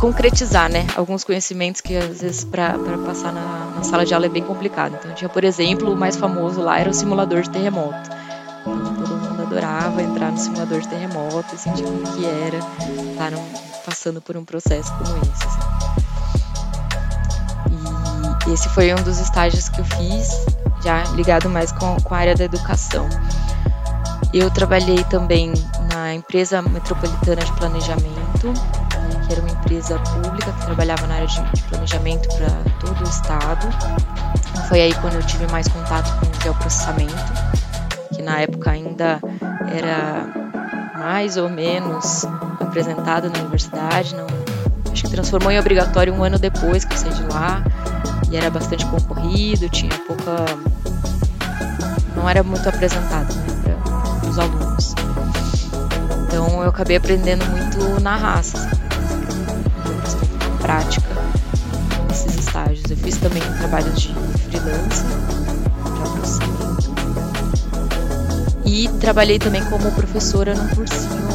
concretizar, 0.00 0.70
né, 0.70 0.86
alguns 0.96 1.22
conhecimentos 1.22 1.82
que 1.82 1.96
às 1.96 2.22
vezes 2.22 2.44
para 2.44 2.78
passar 3.04 3.30
na, 3.30 3.72
na, 3.76 3.82
sala 3.82 4.06
de 4.06 4.14
aula 4.14 4.24
é 4.26 4.28
bem 4.30 4.42
complicado. 4.42 4.96
Então 4.98 5.12
tinha, 5.12 5.28
por 5.28 5.44
exemplo, 5.44 5.92
o 5.92 5.96
mais 5.96 6.16
famoso 6.16 6.62
lá 6.62 6.78
era 6.78 6.88
o 6.88 6.94
simulador 6.94 7.42
de 7.42 7.50
terremoto. 7.50 8.08
Então, 8.60 8.94
todo 8.94 9.16
mundo 9.16 9.42
adorava 9.42 10.02
entrar 10.02 10.30
no 10.30 10.38
simulador 10.38 10.80
de 10.80 10.88
terremoto 10.88 11.54
e 11.54 11.58
sentir 11.58 11.82
como 11.82 12.00
que 12.14 12.24
era 12.24 12.58
estar 13.10 13.32
passando 13.84 14.22
por 14.22 14.36
um 14.36 14.44
processo 14.44 14.90
como 14.94 15.16
esse. 15.18 15.44
Assim. 15.44 15.67
Esse 18.52 18.68
foi 18.70 18.92
um 18.92 19.02
dos 19.02 19.18
estágios 19.18 19.68
que 19.68 19.80
eu 19.80 19.84
fiz, 19.84 20.46
já 20.82 21.04
ligado 21.14 21.48
mais 21.50 21.70
com, 21.72 21.96
com 22.00 22.14
a 22.14 22.18
área 22.18 22.34
da 22.34 22.44
educação. 22.44 23.08
Eu 24.32 24.50
trabalhei 24.50 25.02
também 25.04 25.52
na 25.92 26.14
empresa 26.14 26.62
metropolitana 26.62 27.42
de 27.42 27.52
planejamento, 27.52 28.48
né, 28.48 29.26
que 29.26 29.32
era 29.32 29.40
uma 29.42 29.50
empresa 29.50 29.98
pública 29.98 30.52
que 30.52 30.66
trabalhava 30.66 31.06
na 31.06 31.14
área 31.14 31.26
de, 31.26 31.62
planejamento 31.62 32.28
para 32.36 32.48
todo 32.80 33.00
o 33.00 33.08
estado. 33.08 33.68
Foi 34.68 34.80
aí 34.80 34.94
quando 34.94 35.14
eu 35.14 35.22
tive 35.22 35.46
mais 35.50 35.68
contato 35.68 36.18
com 36.18 36.26
o 36.26 36.42
geoprocessamento, 36.42 37.32
que 38.14 38.22
na 38.22 38.40
época 38.40 38.70
ainda 38.70 39.20
era 39.72 40.26
mais 40.98 41.36
ou 41.36 41.48
menos 41.48 42.24
apresentada 42.60 43.28
na 43.28 43.38
universidade, 43.38 44.14
não, 44.14 44.26
acho 44.92 45.04
que 45.04 45.10
transformou 45.10 45.50
em 45.50 45.58
obrigatório 45.58 46.12
um 46.12 46.22
ano 46.22 46.38
depois 46.38 46.84
que 46.84 46.94
eu 46.94 46.98
saí 46.98 47.12
de 47.12 47.22
lá, 47.32 47.62
e 48.30 48.36
era 48.36 48.50
bastante 48.50 48.84
concorrido, 48.86 49.68
tinha 49.68 49.96
pouca. 50.06 50.44
não 52.14 52.28
era 52.28 52.42
muito 52.42 52.68
apresentado 52.68 53.34
né, 53.34 53.76
para 54.20 54.28
os 54.28 54.38
alunos. 54.38 54.94
Então 56.26 56.62
eu 56.62 56.68
acabei 56.68 56.96
aprendendo 56.96 57.44
muito 57.46 58.00
na 58.02 58.16
raça, 58.16 58.58
assim, 60.04 60.58
prática, 60.60 61.08
nesses 62.08 62.34
estágios. 62.36 62.90
Eu 62.90 62.96
fiz 62.96 63.16
também 63.16 63.42
trabalhos 63.58 64.00
de 64.00 64.14
freelance, 64.14 65.04
de 65.04 66.10
processamento. 66.12 66.94
E 68.64 68.88
trabalhei 69.00 69.38
também 69.38 69.64
como 69.64 69.90
professora 69.92 70.54
num 70.54 70.68
cursinho 70.68 71.28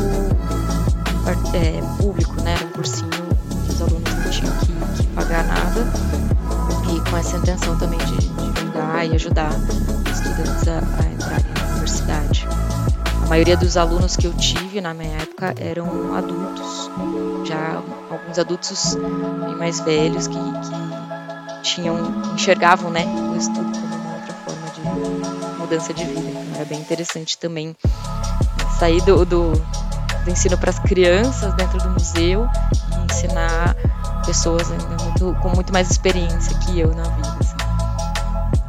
é, 1.53 1.81
público, 1.97 2.41
né? 2.41 2.55
Um 2.65 2.69
cursinho 2.69 3.09
que 3.09 3.71
os 3.71 3.81
alunos 3.81 4.13
não 4.13 4.29
tinham 4.29 4.53
que, 4.57 5.03
que 5.03 5.07
pagar 5.07 5.43
nada. 5.45 6.12
Com 7.13 7.19
essa 7.19 7.37
intenção 7.37 7.77
também 7.77 7.99
de 7.99 8.17
divulgar 8.17 9.05
e 9.07 9.13
ajudar 9.13 9.51
estudantes 10.11 10.67
a, 10.67 10.79
a 10.79 11.13
entrarem 11.13 11.45
na 11.53 11.69
universidade. 11.73 12.47
A 13.23 13.27
maioria 13.27 13.55
dos 13.55 13.77
alunos 13.77 14.15
que 14.15 14.25
eu 14.25 14.33
tive 14.33 14.81
na 14.81 14.95
minha 14.95 15.17
época 15.17 15.53
eram 15.59 16.15
adultos, 16.15 16.89
já 17.45 17.83
alguns 18.09 18.39
adultos 18.39 18.95
bem 19.45 19.55
mais 19.55 19.79
velhos 19.81 20.25
que, 20.25 20.39
que 20.39 21.61
tinham, 21.61 21.99
enxergavam 22.33 22.89
né, 22.89 23.05
o 23.05 23.37
estudo 23.37 23.71
como 23.71 23.95
uma 23.95 24.15
outra 24.15 24.33
forma 24.33 24.71
de 24.71 25.59
mudança 25.59 25.93
de 25.93 26.05
vida. 26.05 26.19
Então 26.19 26.55
era 26.55 26.65
bem 26.65 26.79
interessante 26.79 27.37
também 27.37 27.75
sair 28.79 29.03
do, 29.03 29.23
do, 29.23 29.51
do 29.51 30.31
ensino 30.31 30.57
para 30.57 30.71
as 30.71 30.79
crianças 30.79 31.53
dentro 31.53 31.77
do 31.77 31.91
museu 31.91 32.49
e 32.91 33.13
ensinar 33.13 33.75
pessoas 34.25 34.71
ainda 34.71 35.03
muito, 35.03 35.35
com 35.41 35.49
muito 35.49 35.71
mais 35.71 35.89
experiência 35.89 36.57
que 36.59 36.79
eu 36.79 36.93
na 36.93 37.03
vida. 37.03 37.37
Assim. 37.39 37.57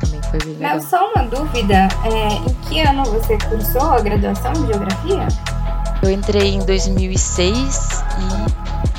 Também 0.00 0.22
foi 0.22 0.38
bem 0.40 0.54
legal. 0.54 0.74
Mas 0.74 0.84
só 0.84 1.12
uma 1.12 1.24
dúvida, 1.24 1.88
é, 2.04 2.28
em 2.34 2.54
que 2.68 2.80
ano 2.80 3.04
você 3.04 3.38
cursou 3.38 3.92
a 3.92 4.00
graduação 4.00 4.52
de 4.52 4.66
Geografia? 4.66 5.28
Eu 6.02 6.10
entrei 6.10 6.54
em 6.54 6.64
2006 6.64 8.04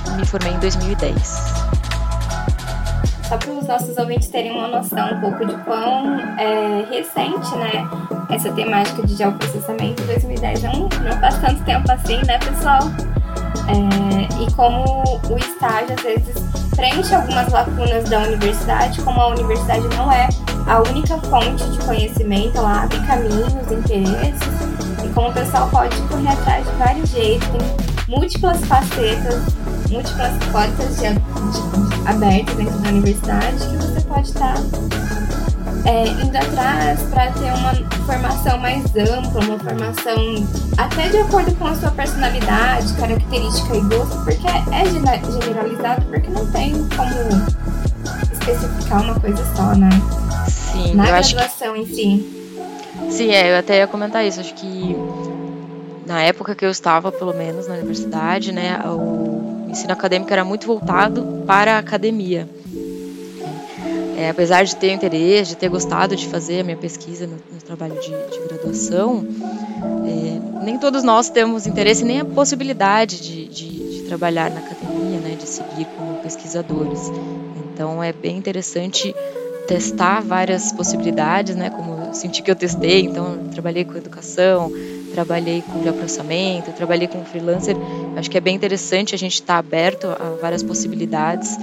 e 0.07 0.12
me 0.17 0.25
formei 0.25 0.53
em 0.53 0.59
2010 0.59 1.65
só 3.27 3.38
para 3.38 3.51
os 3.51 3.67
nossos 3.67 3.97
ouvintes 3.97 4.27
terem 4.27 4.51
uma 4.51 4.67
noção 4.67 5.13
um 5.13 5.19
pouco 5.19 5.45
de 5.45 5.55
quão 5.63 6.19
é, 6.38 6.85
recente, 6.89 7.55
né, 7.55 7.88
essa 8.29 8.51
temática 8.51 9.01
de 9.05 9.15
geoprocessamento 9.15 10.03
2010 10.03 10.63
não, 10.63 10.74
não 10.74 11.19
faz 11.19 11.39
tanto 11.39 11.63
tempo 11.63 11.91
assim, 11.91 12.17
né, 12.25 12.38
pessoal? 12.39 12.81
É, 13.67 14.43
e 14.43 14.51
como 14.53 15.03
o 15.29 15.38
estágio 15.38 15.95
às 15.95 16.03
vezes 16.03 16.35
preenche 16.75 17.15
algumas 17.15 17.51
lacunas 17.51 18.09
da 18.09 18.19
universidade, 18.19 19.01
como 19.01 19.19
a 19.21 19.27
universidade 19.29 19.88
não 19.95 20.12
é 20.12 20.27
a 20.67 20.81
única 20.89 21.17
fonte 21.17 21.63
de 21.69 21.77
conhecimento, 21.79 22.57
ela 22.57 22.83
abre 22.83 23.00
caminhos, 23.05 23.71
interesses, 23.71 24.50
e 25.03 25.09
como 25.09 25.29
o 25.29 25.33
pessoal 25.33 25.69
pode 25.69 25.95
correr 26.03 26.29
atrás 26.29 26.65
de 26.65 26.71
vários 26.74 27.09
jeitos, 27.09 27.47
tem 27.50 27.62
múltiplas 28.07 28.63
facetas, 28.65 29.43
múltiplas 29.89 30.33
portas 30.51 30.97
de, 30.97 31.13
de, 31.13 32.09
abertas 32.09 32.55
dentro 32.55 32.79
da 32.79 32.89
universidade 32.89 33.57
que 33.57 33.77
você 33.77 34.01
pode 34.01 34.27
estar 34.27 34.55
é, 35.86 36.08
indo 36.08 36.36
atrás 36.36 37.01
para 37.04 37.32
ter 37.32 37.54
uma 37.54 37.74
formação 38.06 38.58
mais 38.58 38.84
ampla, 38.96 39.42
uma 39.42 39.60
formação 39.60 40.15
até 40.77 41.10
de 41.10 41.18
acordo 41.18 41.56
com 41.56 41.68
a 41.68 41.75
sua 41.75 41.92
personalidade, 41.92 42.94
característica 42.94 43.75
e 43.75 43.82
gosto, 43.82 44.24
porque 44.24 44.48
é 44.48 44.86
generalizado, 45.42 46.06
porque 46.06 46.30
não 46.30 46.46
tem 46.51 46.74
como 46.89 47.65
especificar 48.32 49.04
uma 49.04 49.20
coisa 49.20 49.44
só, 49.56 49.75
né? 49.75 49.89
Sim, 50.48 50.96
Na 50.96 51.06
graduação 51.06 51.74
que... 51.74 51.80
em 51.80 51.86
si. 51.86 52.46
Sim, 53.10 53.30
é, 53.30 53.51
eu 53.54 53.60
até 53.60 53.77
ia 53.77 53.88
comentar 53.88 54.25
isso. 54.25 54.39
Acho 54.39 54.54
que 54.54 54.96
na 56.06 56.22
época 56.22 56.56
que 56.56 56.65
eu 56.65 56.70
estava, 56.70 57.12
pelo 57.12 57.34
menos, 57.34 57.68
na 57.68 57.75
universidade, 57.75 58.51
né, 58.51 58.80
o 58.86 59.68
ensino 59.70 59.94
acadêmico 59.94 60.32
era 60.32 60.44
muito 60.44 60.65
voltado 60.65 61.44
para 61.46 61.75
a 61.75 61.77
academia. 61.80 62.48
É, 64.17 64.29
apesar 64.29 64.63
de 64.63 64.75
ter 64.75 64.91
interesse, 64.93 65.51
de 65.51 65.57
ter 65.57 65.69
gostado 65.69 66.15
de 66.15 66.27
fazer 66.27 66.62
a 66.62 66.63
minha 66.63 66.77
pesquisa 66.77 67.27
no, 67.27 67.38
trabalho 67.65 67.95
de, 68.00 68.10
de 68.10 68.48
graduação, 68.48 69.25
é, 70.05 70.63
nem 70.63 70.77
todos 70.77 71.03
nós 71.03 71.29
temos 71.29 71.65
interesse 71.65 72.05
nem 72.05 72.22
a 72.22 72.25
possibilidade 72.25 73.19
de, 73.19 73.45
de, 73.48 73.98
de, 73.98 74.03
trabalhar 74.03 74.51
na 74.51 74.60
academia, 74.60 75.19
né, 75.19 75.36
de 75.36 75.48
seguir 75.48 75.86
como 75.98 76.19
pesquisadores. 76.19 77.12
Então 77.74 78.01
é 78.01 78.13
bem 78.13 78.38
interessante 78.38 79.13
testar 79.67 80.22
várias 80.22 80.72
possibilidades, 80.72 81.55
né, 81.55 81.72
como 81.72 82.05
eu 82.05 82.13
senti 82.13 82.43
que 82.43 82.51
eu 82.51 82.55
testei, 82.55 83.01
então 83.01 83.50
trabalhei 83.51 83.84
com 83.84 83.95
educação, 83.98 84.72
trabalhei 85.12 85.62
com 85.62 85.81
geoprocessamento, 85.81 86.72
trabalhei 86.72 87.07
com 87.07 87.25
freelancer. 87.25 87.75
Acho 88.15 88.29
que 88.29 88.38
é 88.38 88.41
bem 88.41 88.55
interessante 88.55 89.15
a 89.15 89.17
gente 89.17 89.34
estar 89.34 89.57
aberto 89.57 90.05
a 90.07 90.38
várias 90.39 90.62
possibilidades 90.62 91.57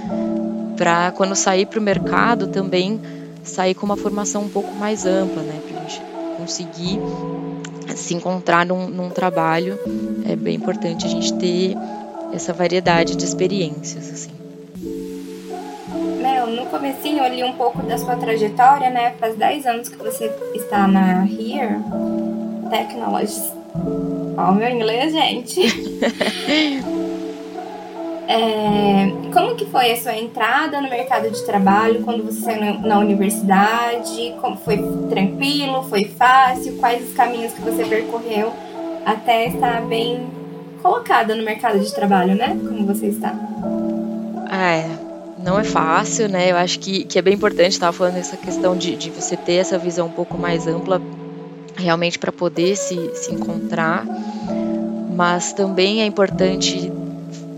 para 0.77 1.11
quando 1.11 1.35
sair 1.35 1.65
para 1.65 1.79
o 1.79 1.81
mercado 1.81 2.47
também 2.47 2.99
sair 3.43 3.75
com 3.75 3.85
uma 3.85 3.97
formação 3.97 4.43
um 4.43 4.49
pouco 4.49 4.73
mais 4.73 5.05
ampla, 5.05 5.43
né? 5.43 5.59
Para 5.67 5.79
a 5.79 5.83
gente 5.83 6.01
conseguir 6.37 6.99
se 7.95 8.13
encontrar 8.13 8.65
num, 8.65 8.87
num, 8.87 9.09
trabalho, 9.09 9.77
é 10.25 10.35
bem 10.35 10.55
importante 10.55 11.05
a 11.05 11.09
gente 11.09 11.33
ter 11.33 11.75
essa 12.33 12.53
variedade 12.53 13.15
de 13.15 13.23
experiências, 13.23 14.09
assim. 14.09 14.31
Mel, 16.21 16.47
no 16.47 16.65
comecinho 16.67 17.23
eu 17.23 17.33
li 17.33 17.43
um 17.43 17.53
pouco 17.53 17.83
da 17.83 17.97
sua 17.97 18.15
trajetória, 18.15 18.89
né? 18.89 19.13
Faz 19.19 19.35
10 19.35 19.65
anos 19.65 19.89
que 19.89 19.97
você 19.97 20.31
está 20.55 20.87
na 20.87 21.25
Here 21.25 21.77
Technologies. 22.69 23.51
Ó, 24.37 24.51
o 24.51 24.55
meu 24.55 24.69
inglês, 24.69 25.11
gente. 25.11 25.61
É, 28.27 29.11
como 29.33 29.55
que 29.55 29.65
foi 29.65 29.91
a 29.91 29.97
sua 29.97 30.15
entrada 30.15 30.79
no 30.81 30.89
mercado 30.89 31.29
de 31.29 31.45
trabalho 31.45 32.03
quando 32.03 32.23
você 32.23 32.41
saiu 32.41 32.79
na 32.79 32.99
universidade? 32.99 34.33
Como 34.39 34.57
foi 34.57 34.77
tranquilo? 35.09 35.83
Foi 35.83 36.05
fácil? 36.05 36.77
Quais 36.77 37.09
os 37.09 37.13
caminhos 37.13 37.51
que 37.53 37.61
você 37.61 37.83
percorreu 37.83 38.53
até 39.05 39.47
estar 39.47 39.81
bem 39.81 40.25
colocada 40.81 41.35
no 41.35 41.43
mercado 41.43 41.79
de 41.79 41.93
trabalho, 41.93 42.35
né? 42.35 42.57
Como 42.67 42.85
você 42.85 43.07
está? 43.07 43.33
É, 44.51 44.85
não 45.43 45.59
é 45.59 45.63
fácil, 45.63 46.29
né? 46.29 46.51
Eu 46.51 46.57
acho 46.57 46.79
que, 46.79 47.03
que 47.03 47.19
é 47.19 47.21
bem 47.21 47.33
importante, 47.33 47.71
estava 47.71 47.91
falando 47.91 48.17
essa 48.17 48.37
questão 48.37 48.77
de, 48.77 48.95
de 48.95 49.09
você 49.09 49.35
ter 49.35 49.55
essa 49.55 49.77
visão 49.77 50.07
um 50.07 50.11
pouco 50.11 50.37
mais 50.37 50.67
ampla, 50.67 51.01
realmente 51.75 52.19
para 52.19 52.31
poder 52.31 52.75
se, 52.75 53.11
se 53.15 53.33
encontrar, 53.33 54.05
mas 55.15 55.53
também 55.53 56.01
é 56.01 56.05
importante 56.05 56.91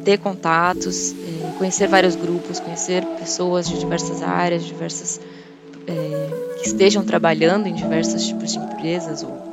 ter 0.06 0.20
contatos, 0.20 1.14
é, 1.14 1.58
conhecer 1.58 1.88
vários 1.88 2.16
grupos, 2.16 2.60
conhecer 2.60 3.04
pessoas 3.20 3.68
de 3.68 3.80
diversas 3.80 4.22
áreas, 4.22 4.64
diversas 4.64 5.20
é, 5.88 6.56
que 6.60 6.68
estejam 6.68 7.04
trabalhando 7.04 7.68
em 7.68 7.74
diversos 7.74 8.28
tipos 8.28 8.54
de 8.54 8.60
empresas 8.60 9.24
ou 9.24 9.44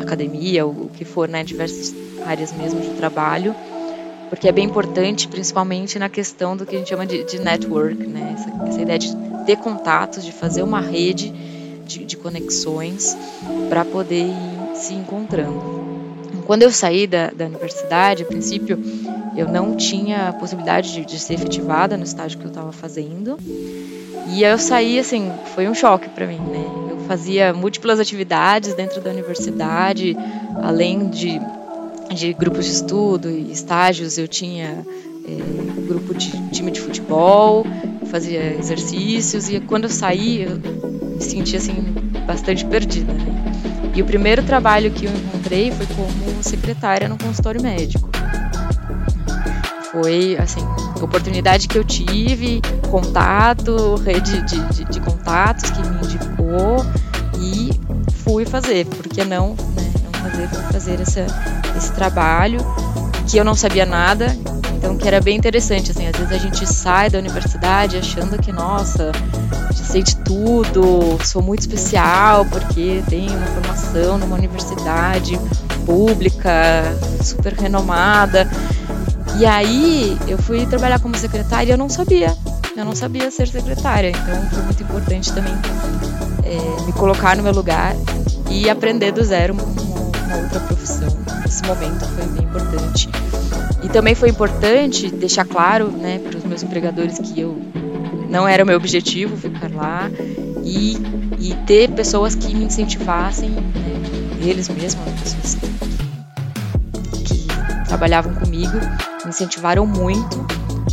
academia 0.00 0.64
ou 0.64 0.72
o 0.72 0.90
que 0.94 1.04
for, 1.04 1.28
né, 1.28 1.42
diversas 1.42 1.92
áreas 2.24 2.52
mesmo 2.52 2.80
de 2.80 2.90
trabalho, 2.90 3.54
porque 4.28 4.48
é 4.48 4.52
bem 4.52 4.64
importante, 4.64 5.26
principalmente 5.26 5.98
na 5.98 6.08
questão 6.08 6.56
do 6.56 6.64
que 6.64 6.76
a 6.76 6.78
gente 6.78 6.88
chama 6.88 7.04
de, 7.04 7.24
de 7.24 7.40
network, 7.40 8.06
né, 8.06 8.36
essa, 8.38 8.68
essa, 8.68 8.80
ideia 8.80 8.98
de 8.98 9.12
ter 9.44 9.56
contatos, 9.56 10.24
de 10.24 10.30
fazer 10.30 10.62
uma 10.62 10.80
rede 10.80 11.32
de, 11.84 12.04
de 12.04 12.16
conexões 12.16 13.16
para 13.68 13.84
poder 13.84 14.26
ir 14.26 14.76
se 14.76 14.94
encontrando. 14.94 15.80
Quando 16.46 16.62
eu 16.62 16.72
saí 16.72 17.06
da, 17.06 17.30
da 17.30 17.46
universidade, 17.46 18.24
a 18.24 18.26
princípio, 18.26 18.76
eu 19.40 19.48
não 19.48 19.74
tinha 19.74 20.28
a 20.28 20.32
possibilidade 20.32 20.92
de, 20.92 21.04
de 21.04 21.18
ser 21.18 21.34
efetivada 21.34 21.96
no 21.96 22.04
estágio 22.04 22.38
que 22.38 22.44
eu 22.44 22.50
estava 22.50 22.72
fazendo. 22.72 23.38
E 24.28 24.42
eu 24.42 24.58
saí, 24.58 24.98
assim, 24.98 25.32
foi 25.54 25.68
um 25.68 25.74
choque 25.74 26.08
para 26.10 26.26
mim, 26.26 26.38
né? 26.38 26.64
Eu 26.90 26.98
fazia 27.08 27.52
múltiplas 27.52 27.98
atividades 27.98 28.74
dentro 28.74 29.00
da 29.00 29.10
universidade, 29.10 30.16
além 30.62 31.08
de, 31.08 31.40
de 32.14 32.32
grupos 32.34 32.66
de 32.66 32.72
estudo 32.72 33.30
e 33.30 33.50
estágios, 33.50 34.18
eu 34.18 34.28
tinha 34.28 34.86
é, 35.26 35.86
grupo 35.88 36.14
de 36.14 36.30
time 36.50 36.70
de 36.70 36.80
futebol, 36.80 37.64
fazia 38.10 38.56
exercícios, 38.56 39.48
e 39.48 39.58
quando 39.58 39.84
eu 39.84 39.90
saí, 39.90 40.42
eu 40.42 40.56
me 40.56 41.20
sentia, 41.20 41.58
assim, 41.58 41.74
bastante 42.26 42.64
perdida, 42.66 43.12
né? 43.12 43.26
E 43.96 44.02
o 44.02 44.04
primeiro 44.04 44.42
trabalho 44.44 44.90
que 44.92 45.06
eu 45.06 45.10
encontrei 45.10 45.72
foi 45.72 45.86
como 45.86 46.42
secretária 46.42 47.08
no 47.08 47.18
consultório 47.18 47.60
médico 47.60 48.09
foi 49.90 50.36
assim 50.38 50.60
oportunidade 51.02 51.66
que 51.66 51.78
eu 51.78 51.84
tive, 51.84 52.60
contato, 52.90 53.96
rede 53.96 54.42
de, 54.42 54.62
de, 54.68 54.84
de 54.84 55.00
contatos 55.00 55.70
que 55.70 55.80
me 55.80 55.96
indicou 55.96 56.84
e 57.38 57.70
fui 58.22 58.44
fazer, 58.44 58.86
porque 58.86 59.24
não, 59.24 59.50
né, 59.74 59.92
não 60.04 60.12
fazer, 60.12 60.48
fazer 60.72 61.00
essa, 61.00 61.26
esse 61.76 61.92
trabalho 61.92 62.58
que 63.26 63.38
eu 63.38 63.44
não 63.44 63.54
sabia 63.54 63.86
nada, 63.86 64.36
então 64.76 64.96
que 64.96 65.08
era 65.08 65.20
bem 65.20 65.36
interessante, 65.36 65.90
assim, 65.90 66.06
às 66.06 66.16
vezes 66.16 66.32
a 66.32 66.38
gente 66.38 66.66
sai 66.66 67.08
da 67.08 67.18
universidade 67.18 67.96
achando 67.96 68.38
que, 68.38 68.52
nossa, 68.52 69.12
sei 69.90 70.02
de 70.04 70.16
tudo, 70.18 71.18
sou 71.24 71.42
muito 71.42 71.60
especial 71.60 72.46
porque 72.46 73.02
tenho 73.08 73.36
uma 73.36 73.46
formação 73.46 74.18
numa 74.18 74.36
universidade 74.36 75.38
pública, 75.84 76.96
super 77.22 77.54
renomada. 77.54 78.48
E 79.40 79.46
aí 79.46 80.18
eu 80.28 80.36
fui 80.36 80.66
trabalhar 80.66 81.00
como 81.00 81.16
secretária 81.16 81.70
e 81.70 81.72
eu 81.72 81.78
não 81.78 81.88
sabia, 81.88 82.36
eu 82.76 82.84
não 82.84 82.94
sabia 82.94 83.30
ser 83.30 83.48
secretária, 83.48 84.10
então 84.10 84.50
foi 84.50 84.62
muito 84.64 84.82
importante 84.82 85.32
também 85.32 85.54
é, 86.44 86.84
me 86.84 86.92
colocar 86.92 87.34
no 87.38 87.42
meu 87.42 87.54
lugar 87.54 87.96
e 88.50 88.68
aprender 88.68 89.12
do 89.12 89.24
zero 89.24 89.54
uma, 89.54 89.62
uma 89.62 90.36
outra 90.42 90.60
profissão. 90.60 91.08
Esse 91.46 91.62
momento 91.64 92.04
foi 92.04 92.26
bem 92.26 92.44
importante. 92.44 93.08
E 93.82 93.88
também 93.88 94.14
foi 94.14 94.28
importante 94.28 95.10
deixar 95.10 95.46
claro 95.46 95.90
né, 95.90 96.18
para 96.18 96.36
os 96.36 96.44
meus 96.44 96.62
empregadores 96.62 97.18
que 97.18 97.40
eu 97.40 97.58
não 98.28 98.46
era 98.46 98.62
o 98.62 98.66
meu 98.66 98.76
objetivo 98.76 99.38
ficar 99.38 99.70
lá 99.72 100.10
e, 100.62 100.98
e 101.38 101.54
ter 101.66 101.90
pessoas 101.92 102.34
que 102.34 102.54
me 102.54 102.66
incentivassem, 102.66 103.48
né, 103.48 104.42
eles 104.42 104.68
mesmos, 104.68 105.02
pessoas 105.22 105.54
que, 105.54 107.46
trabalhavam 107.88 108.34
comigo, 108.34 108.78
incentivaram 109.30 109.86
muito 109.86 110.46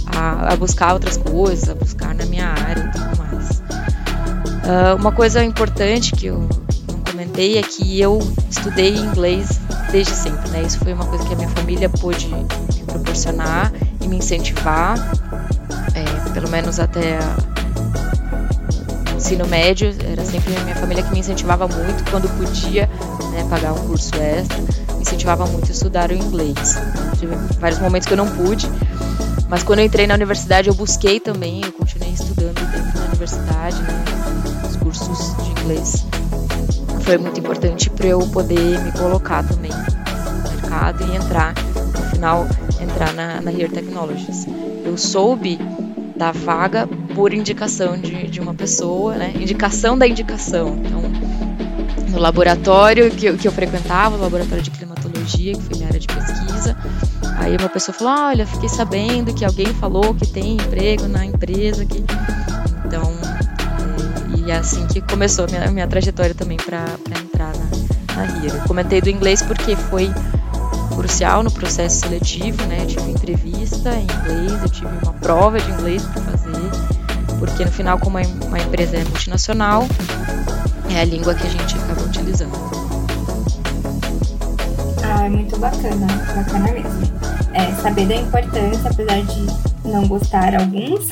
a, 0.05 0.53
a, 0.53 0.55
buscar 0.55 0.93
outras 0.93 1.17
coisas, 1.17 1.69
a 1.69 1.75
buscar 1.75 2.15
na 2.15 2.25
minha 2.25 2.47
área 2.47 2.81
e 2.81 2.91
tudo 2.91 3.17
mais. 3.17 3.59
Uh, 3.59 4.95
uma 4.99 5.11
coisa 5.11 5.43
importante 5.43 6.13
que 6.13 6.27
eu 6.27 6.39
não 6.87 6.99
comentei 7.11 7.57
é 7.57 7.61
que 7.61 7.99
eu 7.99 8.19
estudei 8.49 8.95
inglês 8.95 9.59
desde 9.91 10.13
sempre, 10.13 10.49
né? 10.49 10.63
Isso 10.63 10.79
foi 10.79 10.93
uma 10.93 11.05
coisa 11.05 11.25
que 11.25 11.33
a 11.33 11.37
minha 11.37 11.49
família 11.49 11.89
pôde 11.89 12.27
me 12.27 12.45
proporcionar 12.85 13.71
e 14.01 14.07
me 14.07 14.17
incentivar, 14.17 14.97
é, 15.93 16.29
pelo 16.31 16.49
menos 16.49 16.79
até 16.79 17.19
ensino 19.15 19.47
médio, 19.47 19.93
era 20.09 20.23
sempre 20.23 20.55
a 20.55 20.59
minha 20.61 20.75
família 20.75 21.03
que 21.03 21.11
me 21.11 21.19
incentivava 21.19 21.67
muito 21.67 22.09
quando 22.09 22.29
podia 22.37 22.87
né, 23.31 23.45
pagar 23.49 23.73
um 23.73 23.87
curso 23.87 24.15
extra, 24.15 24.57
incentivava 25.07 25.45
muito 25.45 25.69
a 25.69 25.71
estudar 25.71 26.11
o 26.11 26.13
inglês. 26.13 26.77
Tive 27.17 27.35
vários 27.59 27.79
momentos 27.79 28.07
que 28.07 28.13
eu 28.13 28.17
não 28.17 28.27
pude, 28.27 28.69
mas 29.49 29.63
quando 29.63 29.79
eu 29.79 29.85
entrei 29.85 30.05
na 30.05 30.13
universidade 30.13 30.67
eu 30.67 30.73
busquei 30.73 31.19
também, 31.19 31.63
eu 31.63 31.71
continuei 31.71 32.11
estudando 32.11 32.59
dentro 32.71 32.99
da 32.99 33.05
universidade, 33.07 33.81
né, 33.81 34.03
os 34.69 34.75
cursos 34.75 35.35
de 35.43 35.61
inglês 35.61 36.05
foi 37.07 37.17
muito 37.17 37.39
importante 37.39 37.89
para 37.89 38.07
eu 38.07 38.19
poder 38.27 38.83
me 38.83 38.91
colocar 38.91 39.41
também 39.41 39.71
no 39.71 40.51
mercado 40.51 41.05
e 41.05 41.15
entrar, 41.15 41.53
no 41.53 42.09
final, 42.09 42.45
entrar 42.81 43.13
na, 43.13 43.39
na 43.39 43.49
Here 43.49 43.69
Technologies. 43.69 44.45
Eu 44.83 44.97
soube 44.97 45.57
da 46.17 46.33
vaga 46.33 46.85
por 47.15 47.33
indicação 47.33 47.97
de, 47.97 48.27
de 48.27 48.41
uma 48.41 48.53
pessoa, 48.53 49.15
né? 49.15 49.31
Indicação 49.39 49.97
da 49.97 50.05
indicação. 50.05 50.77
Então, 50.83 51.01
no 52.09 52.19
laboratório 52.19 53.09
que 53.09 53.27
eu, 53.27 53.37
que 53.37 53.47
eu 53.47 53.53
frequentava, 53.53 54.17
o 54.17 54.19
laboratório 54.19 54.61
de 54.61 54.71
climatologia, 55.27 55.53
que 55.53 55.61
foi 55.61 55.75
minha 55.75 55.87
área 55.87 55.99
de 55.99 56.07
pesquisa, 56.07 56.77
aí 57.37 57.55
uma 57.57 57.69
pessoa 57.69 57.95
falou: 57.95 58.13
Olha, 58.13 58.47
fiquei 58.47 58.69
sabendo 58.69 59.33
que 59.33 59.43
alguém 59.43 59.67
falou 59.67 60.13
que 60.15 60.25
tem 60.27 60.55
emprego 60.55 61.07
na 61.07 61.25
empresa 61.25 61.85
que. 61.85 62.03
Então, 62.85 63.11
e 64.37 64.49
é 64.49 64.55
assim 64.55 64.87
que 64.87 65.01
começou 65.01 65.45
a 65.45 65.47
minha, 65.47 65.71
minha 65.71 65.87
trajetória 65.87 66.33
também 66.33 66.57
para 66.57 66.85
entrar 67.21 67.53
na, 68.15 68.25
na 68.25 68.59
comentei 68.65 69.01
do 69.01 69.09
inglês 69.09 69.41
porque 69.41 69.75
foi 69.75 70.09
crucial 70.95 71.43
no 71.43 71.51
processo 71.51 72.01
seletivo, 72.01 72.63
né? 72.65 72.83
Eu 72.83 72.87
tive 72.87 73.11
entrevista 73.11 73.93
em 73.95 74.03
inglês, 74.03 74.63
eu 74.63 74.69
tive 74.69 74.87
uma 75.03 75.13
prova 75.13 75.59
de 75.59 75.69
inglês 75.71 76.01
para 76.03 76.21
fazer, 76.23 77.37
porque 77.39 77.65
no 77.65 77.71
final, 77.71 77.99
como 77.99 78.17
uma 78.17 78.59
empresa 78.59 78.97
é 78.97 79.03
multinacional, 79.03 79.85
é 80.89 81.01
a 81.01 81.05
língua 81.05 81.35
que 81.35 81.45
a 81.45 81.49
gente 81.49 81.77
é 85.27 85.29
muito 85.29 85.59
bacana, 85.59 86.07
bacana 86.35 86.71
mesmo. 86.71 87.17
É, 87.53 87.71
saber 87.81 88.07
da 88.07 88.15
importância, 88.15 88.89
apesar 88.89 89.21
de 89.21 89.87
não 89.87 90.07
gostar 90.07 90.55
alguns, 90.55 91.09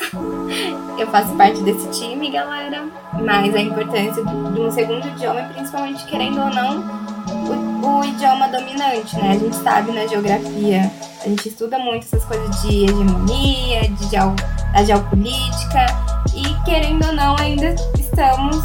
eu 0.98 1.06
faço 1.08 1.34
parte 1.34 1.62
desse 1.62 1.86
time, 1.90 2.30
galera. 2.30 2.84
Mas 3.22 3.54
a 3.54 3.60
importância 3.60 4.24
de 4.24 4.60
um 4.60 4.70
segundo 4.70 5.06
idioma, 5.08 5.42
principalmente 5.54 6.04
querendo 6.06 6.40
ou 6.40 6.50
não, 6.50 6.80
o, 7.26 7.98
o, 7.98 8.04
idioma 8.04 8.48
dominante, 8.48 9.16
né? 9.16 9.32
A 9.32 9.38
gente 9.38 9.56
sabe 9.56 9.92
na 9.92 10.06
geografia, 10.06 10.90
a 11.22 11.28
gente 11.28 11.48
estuda 11.48 11.78
muito 11.78 12.04
essas 12.04 12.24
coisas 12.24 12.62
de 12.62 12.84
hegemonia, 12.84 13.88
de 13.90 14.08
geo, 14.08 14.34
da 14.72 14.82
geopolítica, 14.82 15.86
e 16.34 16.64
querendo 16.64 17.06
ou 17.06 17.12
não, 17.12 17.36
ainda 17.38 17.74
estamos. 17.98 18.56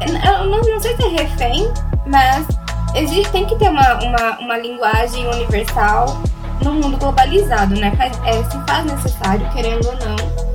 Eu 0.00 0.46
não, 0.46 0.60
não 0.60 0.80
sei 0.80 0.96
se 0.96 1.02
é 1.02 1.08
refém, 1.08 1.68
mas 2.06 2.46
existe, 2.96 3.30
tem 3.30 3.44
que 3.44 3.56
ter 3.56 3.68
uma, 3.68 3.94
uma, 4.02 4.38
uma 4.38 4.58
linguagem 4.58 5.26
universal 5.28 6.22
no 6.62 6.72
mundo 6.72 6.96
globalizado, 6.96 7.74
né? 7.74 7.92
É, 8.24 8.42
se 8.44 8.58
faz 8.66 8.84
necessário, 8.84 9.48
querendo 9.52 9.86
ou 9.86 9.94
não 9.94 10.46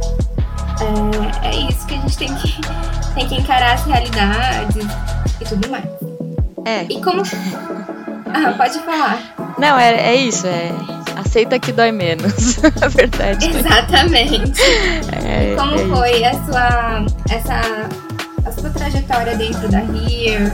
é, 1.42 1.48
é 1.50 1.56
isso 1.70 1.86
que 1.86 1.96
a 1.96 1.98
gente 1.98 2.18
tem 2.18 2.34
que, 2.36 2.62
tem 3.14 3.28
que 3.28 3.36
encarar 3.36 3.74
as 3.74 3.86
realidades 3.86 4.86
e 5.40 5.46
tudo 5.46 5.70
mais. 5.70 5.86
É. 6.66 6.84
E 6.90 7.02
como. 7.02 7.22
Ah, 8.34 8.54
pode 8.54 8.80
falar. 8.80 9.20
Não, 9.58 9.78
é, 9.78 9.94
é 9.94 10.16
isso, 10.16 10.48
é. 10.48 10.72
Aceita 11.18 11.60
que 11.60 11.74
dói 11.74 11.92
menos, 11.92 12.64
a 12.82 12.88
verdade. 12.88 13.46
Exatamente. 13.46 14.62
É, 15.22 15.52
e 15.52 15.56
como 15.58 15.76
é 15.76 15.86
foi 15.86 16.24
a 16.24 16.34
sua, 16.46 17.06
essa, 17.30 17.62
a 18.46 18.52
sua 18.54 18.70
trajetória 18.70 19.36
dentro 19.36 19.68
da 19.68 19.80
RIR? 19.80 20.50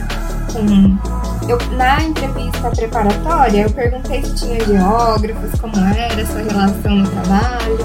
Com, 0.52 1.17
eu, 1.48 1.58
na 1.72 2.02
entrevista 2.02 2.70
preparatória, 2.70 3.62
eu 3.62 3.70
perguntei 3.70 4.22
se 4.22 4.34
tinha 4.34 4.64
geógrafos, 4.64 5.58
como 5.58 5.76
era 5.94 6.22
a 6.22 6.26
sua 6.26 6.42
relação 6.42 6.96
no 6.96 7.08
trabalho. 7.08 7.78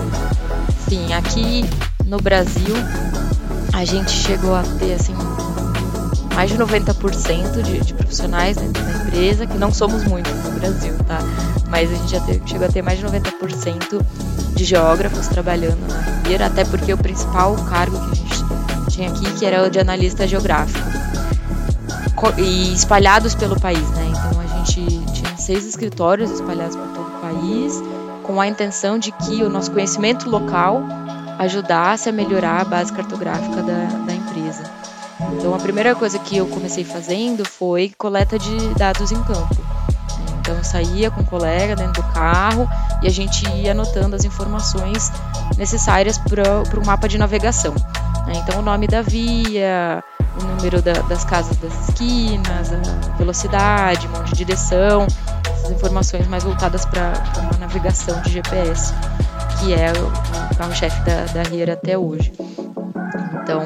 Sim, 0.90 1.14
aqui 1.14 1.66
no 2.06 2.18
Brasil, 2.18 2.76
a 3.72 3.86
gente 3.86 4.12
chegou 4.12 4.54
a 4.54 4.64
ter 4.80 4.94
assim 4.96 5.16
mais 6.36 6.50
de 6.50 6.58
90% 6.58 7.62
de, 7.62 7.80
de 7.80 7.94
profissionais 7.94 8.58
dentro 8.58 8.84
da 8.84 8.92
empresa, 8.92 9.46
que 9.46 9.58
não 9.58 9.72
somos 9.72 10.04
muitos 10.04 10.34
no 10.44 10.52
Brasil, 10.60 10.94
tá? 11.08 11.20
Mas 11.70 11.92
a 11.92 11.96
gente 11.96 12.12
já 12.12 12.20
ter, 12.22 12.42
chegou 12.46 12.68
a 12.68 12.70
ter 12.70 12.82
mais 12.82 13.00
de 13.00 13.06
90% 13.06 14.06
de 14.56 14.66
geógrafos 14.66 15.28
trabalhando 15.28 15.88
na 15.88 16.02
Ribeira, 16.02 16.48
até 16.48 16.66
porque 16.66 16.92
o 16.92 16.98
principal 16.98 17.56
cargo 17.70 17.98
que 17.98 18.12
a 18.12 18.16
gente 18.16 18.44
tinha 18.90 19.10
aqui, 19.10 19.32
que 19.36 19.46
era 19.46 19.64
o 19.64 19.70
de 19.70 19.80
analista 19.80 20.28
geográfico, 20.28 20.80
e 22.38 22.74
espalhados 22.74 23.36
pelo 23.36 23.60
país, 23.60 23.90
né? 23.92 24.06
Então 24.10 24.40
a 24.40 24.48
gente 24.58 25.06
tinha 25.12 25.38
seis 25.38 25.66
escritórios 25.66 26.32
espalhados 26.32 26.76
por 26.76 26.88
todo 26.90 27.08
o 27.08 27.22
país, 27.22 27.82
com 28.24 28.40
a 28.40 28.48
intenção 28.48 28.98
de 28.98 29.12
que 29.12 29.44
o 29.44 29.50
nosso 29.50 29.72
conhecimento 29.72 30.30
local 30.30 30.84
ajudasse 31.40 32.10
a 32.10 32.12
melhorar 32.12 32.62
a 32.62 32.66
base 32.66 32.92
cartográfica 32.94 33.62
da, 33.62 33.86
da 34.06 34.14
empresa. 34.14 34.64
Então, 35.34 35.54
a 35.54 35.60
primeira 35.60 35.96
coisa 35.96 36.20
que 36.20 36.38
eu 36.38 36.48
comecei 36.48 36.84
fazendo 36.84 37.46
foi 37.46 37.92
coleta 37.98 38.38
de 38.38 38.74
dados 38.76 39.12
em 39.12 39.22
campo. 39.24 39.58
Então, 40.40 40.56
eu 40.56 40.64
saía 40.64 41.10
com 41.10 41.22
um 41.22 41.26
colega 41.26 41.76
dentro 41.76 42.02
do 42.02 42.14
carro 42.14 42.68
e 43.02 43.08
a 43.08 43.10
gente 43.10 43.48
ia 43.56 43.72
anotando 43.72 44.16
as 44.16 44.26
informações 44.26 45.12
necessárias 45.58 46.18
para 46.18 46.80
o 46.80 46.86
mapa 46.86 47.08
de 47.08 47.18
navegação. 47.18 47.74
Né? 48.28 48.34
Então, 48.44 48.60
o 48.60 48.62
nome 48.62 48.88
da 48.88 49.02
via, 49.02 50.04
o 50.40 50.44
número 50.44 50.82
da, 50.82 50.94
das 50.94 51.24
casas 51.24 51.58
das 51.58 51.90
esquinas, 51.90 52.72
a 52.74 53.18
velocidade, 53.18 54.08
mão 54.08 54.24
de 54.24 54.34
direção, 54.34 55.06
essas 55.46 55.72
informações 55.72 56.28
mais 56.28 56.44
voltadas 56.44 56.86
para 56.86 57.14
uma 57.40 57.58
navegação 57.60 58.22
de 58.22 58.32
GPS 58.32 58.94
que 59.64 59.74
é 59.74 59.94
o 59.94 60.58
carro-chefe 60.58 61.00
da, 61.02 61.26
da 61.34 61.44
Rier 61.50 61.70
até 61.70 61.98
hoje. 61.98 62.34
Então, 63.42 63.62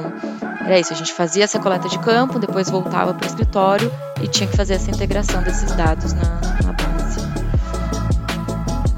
era 0.64 0.80
isso, 0.80 0.94
a 0.94 0.96
gente 0.96 1.12
fazia 1.12 1.44
essa 1.44 1.60
coleta 1.60 1.90
de 1.90 1.98
campo, 2.00 2.38
depois 2.38 2.70
voltava 2.70 3.14
para 3.14 3.26
o 3.26 3.28
escritório 3.28 3.92
e 4.22 4.28
tinha 4.28 4.48
que 4.48 4.56
fazer 4.56 4.76
essa 4.76 4.92
integração 4.92 5.42
desses 5.42 5.72
dados 5.72 6.14
na, 6.14 6.42
na 6.64 6.74
base. 6.74 7.20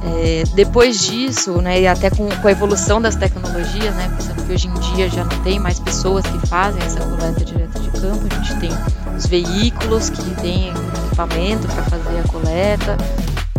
É, 0.04 0.44
depois 0.56 1.00
disso, 1.00 1.62
né, 1.62 1.82
e 1.82 1.88
até 1.88 2.10
com, 2.10 2.28
com, 2.28 2.48
a 2.48 2.52
evolução 2.52 3.02
das 3.02 3.16
tecnologias, 3.16 3.96
né, 3.96 4.10
que 4.50 4.54
hoje 4.54 4.68
em 4.68 4.96
dia 4.96 5.08
já 5.08 5.24
não 5.24 5.44
tem 5.44 5.60
mais 5.60 5.80
pessoas 5.80 6.26
que 6.26 6.48
fazem 6.48 6.82
essa 6.82 7.00
coleta 7.02 7.46
direta 7.46 7.80
de 7.80 7.90
campo, 7.92 8.26
a 8.30 8.36
gente 8.36 8.60
tem 8.60 8.72
os 9.16 9.28
veículos 9.28 10.10
que 10.10 10.24
têm 10.42 10.70
equipamento 11.06 11.68
para 11.68 11.84
fazer 11.84 12.20
a 12.20 12.24
coleta, 12.24 12.98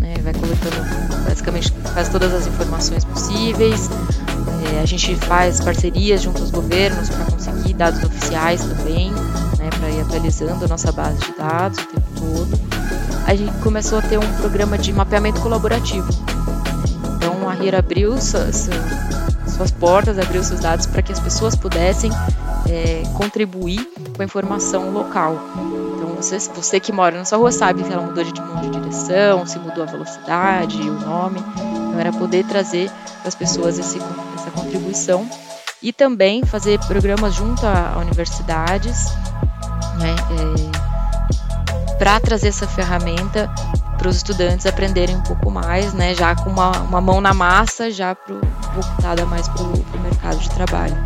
né, 0.00 0.14
vai 0.20 0.34
coletando 0.34 1.24
basicamente 1.24 1.72
quase 1.94 2.10
todas 2.10 2.34
as 2.34 2.46
informações 2.48 3.04
possíveis. 3.04 3.88
É, 4.74 4.82
a 4.82 4.86
gente 4.86 5.14
faz 5.14 5.60
parcerias 5.60 6.22
junto 6.22 6.40
aos 6.40 6.50
governos 6.50 7.08
para 7.08 7.24
conseguir 7.26 7.74
dados 7.74 8.02
oficiais 8.02 8.60
também, 8.60 9.12
né, 9.58 9.70
para 9.78 9.90
ir 9.90 10.00
atualizando 10.00 10.64
a 10.64 10.68
nossa 10.68 10.90
base 10.90 11.18
de 11.18 11.32
dados 11.38 11.78
o 11.78 11.86
tempo 11.86 12.10
todo. 12.16 12.60
A 13.26 13.34
gente 13.36 13.52
começou 13.58 13.98
a 13.98 14.02
ter 14.02 14.18
um 14.18 14.32
programa 14.38 14.76
de 14.76 14.92
mapeamento 14.92 15.40
colaborativo. 15.40 16.08
Riera 17.60 17.80
abriu 17.80 18.16
suas, 19.60 19.70
portas, 19.70 20.18
abriu 20.18 20.42
seus 20.42 20.60
dados 20.60 20.86
para 20.86 21.02
que 21.02 21.12
as 21.12 21.20
pessoas 21.20 21.54
pudessem 21.54 22.10
é, 22.68 23.02
contribuir 23.14 23.86
com 24.16 24.22
a 24.22 24.24
informação 24.24 24.90
local. 24.90 25.38
Então, 25.96 26.14
você, 26.14 26.38
você 26.38 26.80
que 26.80 26.92
mora 26.92 27.18
na 27.18 27.24
sua 27.24 27.38
rua 27.38 27.52
sabe 27.52 27.84
se 27.84 27.92
ela 27.92 28.02
mudou 28.02 28.24
de 28.24 28.32
de 28.32 28.70
direção, 28.70 29.46
se 29.46 29.58
mudou 29.58 29.82
a 29.82 29.86
velocidade, 29.86 30.80
o 30.80 31.00
nome. 31.00 31.38
Então, 31.38 31.98
era 31.98 32.12
poder 32.12 32.44
trazer 32.44 32.90
para 33.18 33.28
as 33.28 33.34
pessoas 33.34 33.78
esse, 33.78 33.98
essa 34.34 34.50
contribuição 34.50 35.28
e 35.82 35.92
também 35.92 36.44
fazer 36.44 36.78
programas 36.80 37.34
junto 37.34 37.66
a, 37.66 37.94
a 37.94 37.98
universidades 37.98 39.06
né, 39.98 40.14
é, 40.30 41.96
para 41.96 42.18
trazer 42.20 42.48
essa 42.48 42.66
ferramenta 42.66 43.50
para 44.00 44.08
os 44.08 44.16
estudantes 44.16 44.64
aprenderem 44.64 45.14
um 45.14 45.20
pouco 45.20 45.50
mais, 45.50 45.92
né, 45.92 46.14
já 46.14 46.34
com 46.34 46.48
uma, 46.48 46.70
uma 46.78 47.02
mão 47.02 47.20
na 47.20 47.34
massa, 47.34 47.90
já 47.90 48.14
pro, 48.14 48.40
voltada 48.74 49.26
mais 49.26 49.46
para 49.46 49.62
o 49.62 50.00
mercado 50.02 50.38
de 50.38 50.48
trabalho. 50.48 50.96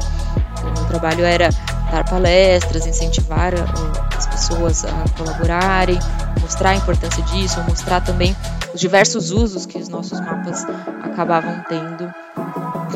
O 0.60 0.66
meu 0.66 0.84
trabalho 0.86 1.24
era 1.24 1.48
dar 1.90 2.04
palestras, 2.08 2.86
incentivar 2.86 3.52
a, 3.52 4.16
as 4.16 4.28
pessoas 4.28 4.84
a 4.84 5.04
colaborarem, 5.18 5.98
mostrar 6.40 6.70
a 6.70 6.76
importância 6.76 7.20
disso, 7.24 7.60
mostrar 7.68 8.00
também 8.00 8.34
os 8.72 8.80
diversos 8.80 9.32
usos 9.32 9.66
que 9.66 9.76
os 9.76 9.88
nossos 9.88 10.20
mapas 10.20 10.64
acabavam 11.02 11.64
tendo 11.68 12.04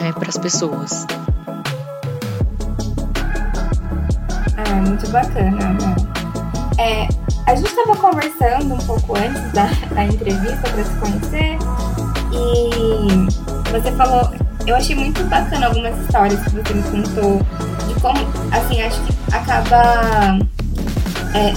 né, 0.00 0.12
para 0.12 0.28
as 0.28 0.38
pessoas. 0.38 1.06
Ah, 4.56 4.74
muito 4.76 5.11
bacana, 5.11 5.72
né? 5.72 5.96
É, 6.78 7.17
a 7.48 7.54
gente 7.54 7.70
estava 7.70 7.96
conversando 7.96 8.74
um 8.74 8.78
pouco 8.78 9.16
antes 9.16 9.40
da, 9.52 9.64
da 9.94 10.04
entrevista 10.04 10.68
para 10.68 10.84
se 10.84 10.94
conhecer 10.98 11.56
e 12.30 13.70
você 13.70 13.90
falou, 13.92 14.30
eu 14.66 14.76
achei 14.76 14.94
muito 14.94 15.24
bacana 15.24 15.68
algumas 15.68 15.98
histórias 15.98 16.38
que 16.42 16.50
você 16.50 16.74
me 16.74 16.82
contou 16.82 17.40
de 17.88 18.00
como, 18.02 18.18
assim, 18.52 18.82
acho 18.82 19.00
que 19.00 19.14
acaba 19.34 20.38
é, 21.34 21.54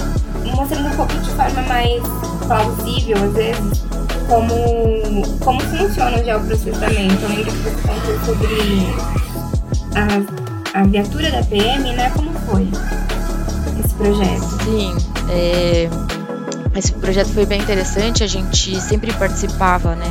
mostrando 0.56 0.88
um 0.88 0.96
pouco 0.96 1.12
de 1.12 1.28
forma 1.32 1.60
mais 1.68 2.02
plausível, 2.46 3.18
às 3.24 3.32
vezes, 3.34 3.84
como, 4.26 5.38
como 5.40 5.60
funciona 5.60 6.18
o 6.18 6.24
geoprocessamento. 6.24 7.22
Eu 7.22 7.28
lembro 7.28 7.52
que 7.52 7.58
você 7.58 7.82
contou 7.86 8.18
sobre 8.24 8.94
a, 10.74 10.80
a 10.80 10.84
viatura 10.84 11.30
da 11.30 11.42
PM, 11.42 11.92
né? 11.92 12.10
Como 12.16 12.32
foi 12.46 12.66
esse 13.78 13.94
projeto? 13.94 14.64
Sim, 14.64 15.11
é, 15.30 15.88
esse 16.74 16.92
projeto 16.92 17.28
foi 17.28 17.46
bem 17.46 17.60
interessante. 17.60 18.24
A 18.24 18.26
gente 18.26 18.80
sempre 18.80 19.12
participava, 19.14 19.94
né? 19.94 20.06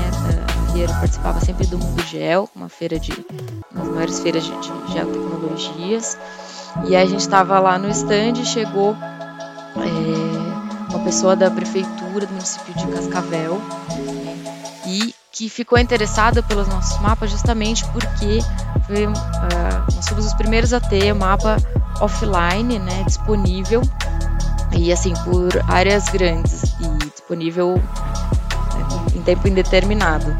A 0.69 0.73
Riero 0.73 0.93
participava 0.93 1.39
sempre 1.41 1.67
do 1.67 1.77
Mundo 1.77 2.01
Gel, 2.03 2.49
uma 2.55 2.69
feira 2.69 2.99
de, 2.99 3.11
uma 3.71 3.83
das 3.83 3.93
maiores 3.93 4.19
feiras 4.19 4.43
de, 4.43 4.51
de 4.51 4.93
geotecnologias. 4.93 6.17
E 6.87 6.95
a 6.95 7.05
gente 7.05 7.19
estava 7.19 7.59
lá 7.59 7.77
no 7.77 7.89
stand 7.89 8.39
e 8.39 8.45
chegou 8.45 8.95
é, 8.95 10.93
uma 10.93 11.03
pessoa 11.03 11.35
da 11.35 11.49
prefeitura 11.49 12.25
do 12.25 12.33
município 12.33 12.73
de 12.73 12.87
Cascavel 12.87 13.61
e 14.85 15.13
que 15.31 15.49
ficou 15.49 15.79
interessada 15.79 16.43
pelos 16.43 16.67
nossos 16.67 16.99
mapas 17.01 17.31
justamente 17.31 17.85
porque 17.87 18.39
foi, 18.85 19.07
uh, 19.07 19.11
nós 19.95 20.07
fomos 20.07 20.25
os 20.25 20.33
primeiros 20.33 20.73
a 20.73 20.79
ter 20.79 21.13
mapa 21.13 21.57
offline, 22.01 22.79
né, 22.79 23.03
disponível 23.05 23.81
e 24.77 24.91
assim 24.91 25.13
por 25.25 25.49
áreas 25.67 26.05
grandes 26.09 26.63
e 26.79 27.09
disponível 27.09 27.75
né, 27.75 29.05
em 29.15 29.21
tempo 29.21 29.47
indeterminado. 29.47 30.35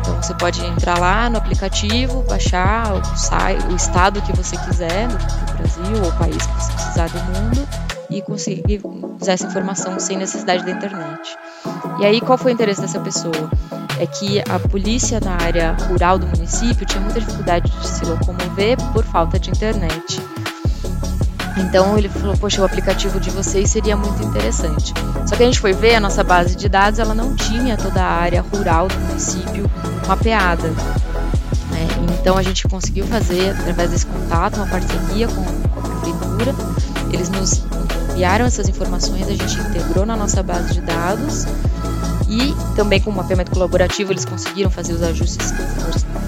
Então 0.00 0.22
você 0.22 0.34
pode 0.34 0.64
entrar 0.64 0.98
lá 0.98 1.28
no 1.30 1.38
aplicativo, 1.38 2.22
baixar 2.22 2.94
o, 2.94 3.72
o 3.72 3.76
estado 3.76 4.20
que 4.22 4.32
você 4.36 4.56
quiser 4.56 5.08
do, 5.08 5.16
do 5.16 5.58
Brasil 5.58 6.02
ou 6.02 6.08
o 6.08 6.12
país 6.18 6.36
que 6.36 6.62
você 6.62 6.72
precisar 6.72 7.08
do 7.08 7.18
mundo 7.24 7.68
e 8.10 8.20
conseguir 8.20 8.80
usar 9.20 9.32
essa 9.32 9.46
informação 9.46 9.98
sem 10.00 10.16
necessidade 10.16 10.64
da 10.64 10.72
internet. 10.72 11.36
E 12.00 12.04
aí 12.04 12.20
qual 12.20 12.36
foi 12.36 12.52
o 12.52 12.54
interesse 12.54 12.80
dessa 12.80 12.98
pessoa? 12.98 13.50
É 13.98 14.06
que 14.06 14.40
a 14.40 14.58
polícia 14.58 15.20
na 15.20 15.36
área 15.36 15.76
rural 15.88 16.18
do 16.18 16.26
município 16.26 16.84
tinha 16.86 17.00
muita 17.00 17.20
dificuldade 17.20 17.70
de 17.70 17.88
se 17.88 18.04
locomover 18.04 18.76
por 18.92 19.04
falta 19.04 19.38
de 19.38 19.50
internet. 19.50 20.20
Então 21.56 21.98
ele 21.98 22.08
falou, 22.08 22.36
poxa, 22.36 22.60
o 22.62 22.64
aplicativo 22.64 23.18
de 23.20 23.30
vocês 23.30 23.70
seria 23.70 23.96
muito 23.96 24.22
interessante. 24.22 24.92
Só 25.26 25.36
que 25.36 25.42
a 25.42 25.46
gente 25.46 25.58
foi 25.58 25.72
ver, 25.72 25.96
a 25.96 26.00
nossa 26.00 26.22
base 26.22 26.56
de 26.56 26.68
dados, 26.68 26.98
ela 26.98 27.14
não 27.14 27.34
tinha 27.34 27.76
toda 27.76 28.02
a 28.02 28.06
área 28.06 28.42
rural 28.42 28.88
do 28.88 28.98
município 29.00 29.70
mapeada. 30.06 30.68
Né? 30.68 31.86
Então 32.20 32.36
a 32.36 32.42
gente 32.42 32.66
conseguiu 32.68 33.06
fazer, 33.06 33.50
através 33.50 33.90
desse 33.90 34.06
contato, 34.06 34.56
uma 34.56 34.66
parceria 34.66 35.28
com, 35.28 35.40
a 35.40 36.00
prefeitura. 36.00 36.54
Eles 37.12 37.28
nos 37.28 37.62
enviaram 38.12 38.44
essas 38.44 38.68
informações, 38.68 39.26
a 39.28 39.34
gente 39.34 39.58
integrou 39.60 40.04
na 40.04 40.16
nossa 40.16 40.42
base 40.42 40.74
de 40.74 40.80
dados 40.80 41.46
e 42.28 42.54
também 42.76 43.00
com 43.00 43.10
o 43.10 43.14
mapeamento 43.14 43.50
colaborativo 43.50 44.12
eles 44.12 44.24
conseguiram 44.24 44.70
fazer 44.70 44.92
os 44.92 45.02
ajustes 45.02 45.50
que 45.50 45.62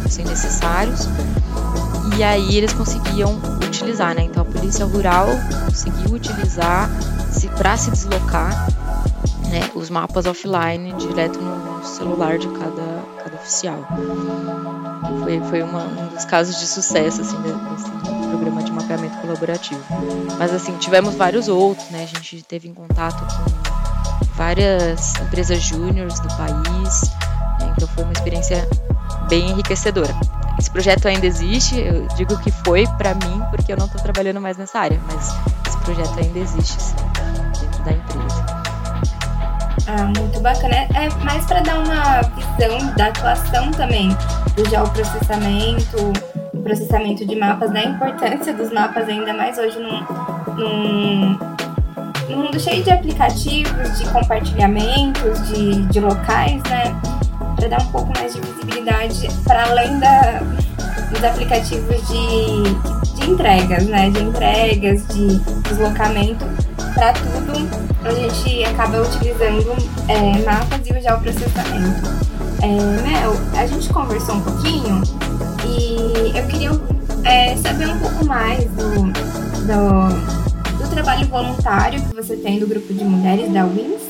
fossem 0.03 0.25
necessários 0.25 1.07
e 2.17 2.23
aí 2.23 2.57
eles 2.57 2.73
conseguiam 2.73 3.41
utilizar, 3.73 4.15
né? 4.15 4.23
Então 4.23 4.43
a 4.43 4.45
polícia 4.45 4.85
rural 4.85 5.27
conseguiu 5.67 6.15
utilizar 6.15 6.91
para 7.57 7.77
se 7.77 7.91
deslocar 7.91 8.69
né, 9.49 9.71
os 9.75 9.91
mapas 9.91 10.27
offline 10.27 10.93
direto 10.95 11.39
no 11.41 11.85
celular 11.85 12.39
de 12.39 12.49
cada, 12.49 13.03
cada 13.23 13.37
oficial. 13.37 13.79
Foi, 15.23 15.41
foi 15.49 15.63
uma, 15.63 15.85
um 15.85 16.09
dos 16.09 16.25
casos 16.25 16.59
de 16.59 16.67
sucesso 16.67 17.21
assim, 17.21 17.37
desse 17.41 17.91
programa 18.29 18.63
de 18.63 18.73
mapeamento 18.73 19.17
colaborativo. 19.19 19.83
Mas 20.39 20.53
assim, 20.53 20.77
tivemos 20.77 21.15
vários 21.15 21.49
outros, 21.49 21.89
né? 21.91 22.05
A 22.05 22.07
gente 22.07 22.43
teve 22.43 22.69
em 22.69 22.75
contato 22.75 23.25
com 23.27 24.27
várias 24.37 25.15
empresas 25.17 25.63
júniores 25.63 26.19
do 26.21 26.29
país, 26.29 27.03
né? 27.61 27.73
então 27.77 27.89
foi 27.89 28.05
uma 28.05 28.13
experiência 28.13 28.69
bem 29.29 29.51
enriquecedora. 29.51 30.15
Esse 30.63 30.71
projeto 30.71 31.09
ainda 31.09 31.27
existe, 31.27 31.77
eu 31.81 32.07
digo 32.15 32.39
que 32.39 32.53
foi 32.53 32.87
para 32.97 33.15
mim 33.15 33.43
porque 33.51 33.73
eu 33.73 33.77
não 33.77 33.87
estou 33.87 34.01
trabalhando 34.01 34.41
mais 34.41 34.57
nessa 34.57 34.79
área, 34.79 35.01
mas 35.09 35.35
esse 35.67 35.77
projeto 35.79 36.17
ainda 36.21 36.39
existe 36.39 36.81
sim, 36.81 36.95
dentro 37.61 37.83
da 37.83 37.91
empresa. 37.91 38.47
Ah, 39.89 40.05
muito 40.17 40.39
bacana. 40.39 40.77
É 40.95 41.09
mais 41.25 41.45
para 41.47 41.63
dar 41.63 41.81
uma 41.81 42.23
visão 42.37 42.95
da 42.95 43.07
atuação 43.09 43.73
também 43.73 44.17
do 44.55 44.65
geoprocessamento, 44.71 46.13
processamento 46.63 47.27
de 47.27 47.35
mapas, 47.35 47.73
da 47.73 47.83
importância 47.83 48.55
dos 48.55 48.73
mapas, 48.73 49.09
ainda 49.09 49.35
mais 49.35 49.59
hoje 49.59 49.81
num, 49.81 50.01
num, 50.55 51.39
num 52.31 52.37
mundo 52.37 52.61
cheio 52.61 52.85
de 52.85 52.91
aplicativos, 52.93 53.99
de 53.99 54.09
compartilhamentos, 54.11 55.49
de, 55.49 55.87
de 55.87 55.99
locais, 55.99 56.63
né? 56.71 56.95
Para 57.63 57.69
dar 57.69 57.83
um 57.83 57.93
pouco 57.93 58.13
mais 58.19 58.35
de 58.35 58.41
visibilidade 58.41 59.29
para 59.45 59.71
além 59.71 59.99
da, 60.01 60.41
dos 61.11 61.23
aplicativos 61.23 61.97
de, 62.09 63.15
de 63.15 63.31
entregas, 63.31 63.85
né? 63.87 64.11
De 64.11 64.21
entregas, 64.21 65.07
de 65.09 65.39
deslocamento, 65.69 66.45
para 66.95 67.13
tudo 67.13 67.53
a 68.05 68.11
gente 68.15 68.65
acaba 68.65 69.03
utilizando 69.03 69.77
é, 70.09 70.45
mapas 70.45 70.81
e 70.85 70.93
o 70.93 71.01
geoprocessamento. 71.01 72.03
É, 72.63 73.03
Mel, 73.03 73.33
a 73.57 73.67
gente 73.67 73.89
conversou 73.93 74.35
um 74.37 74.41
pouquinho 74.41 75.01
e 75.65 76.37
eu 76.37 76.47
queria 76.49 76.71
é, 77.25 77.57
saber 77.59 77.89
um 77.89 77.99
pouco 78.01 78.25
mais 78.25 78.65
do, 78.71 79.05
do, 79.63 80.79
do, 80.79 80.91
trabalho 80.91 81.29
voluntário 81.29 82.03
que 82.03 82.15
você 82.15 82.37
tem 82.37 82.59
do 82.59 82.67
grupo 82.67 82.93
de 82.93 83.05
mulheres 83.05 83.53
da 83.53 83.65
WINS 83.65 84.03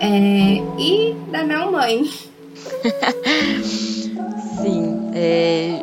é, 0.00 0.62
e 0.78 1.14
da 1.30 1.44
Mel 1.44 1.72
Mãe. 1.72 2.29
Sim, 4.62 5.10
é, 5.14 5.80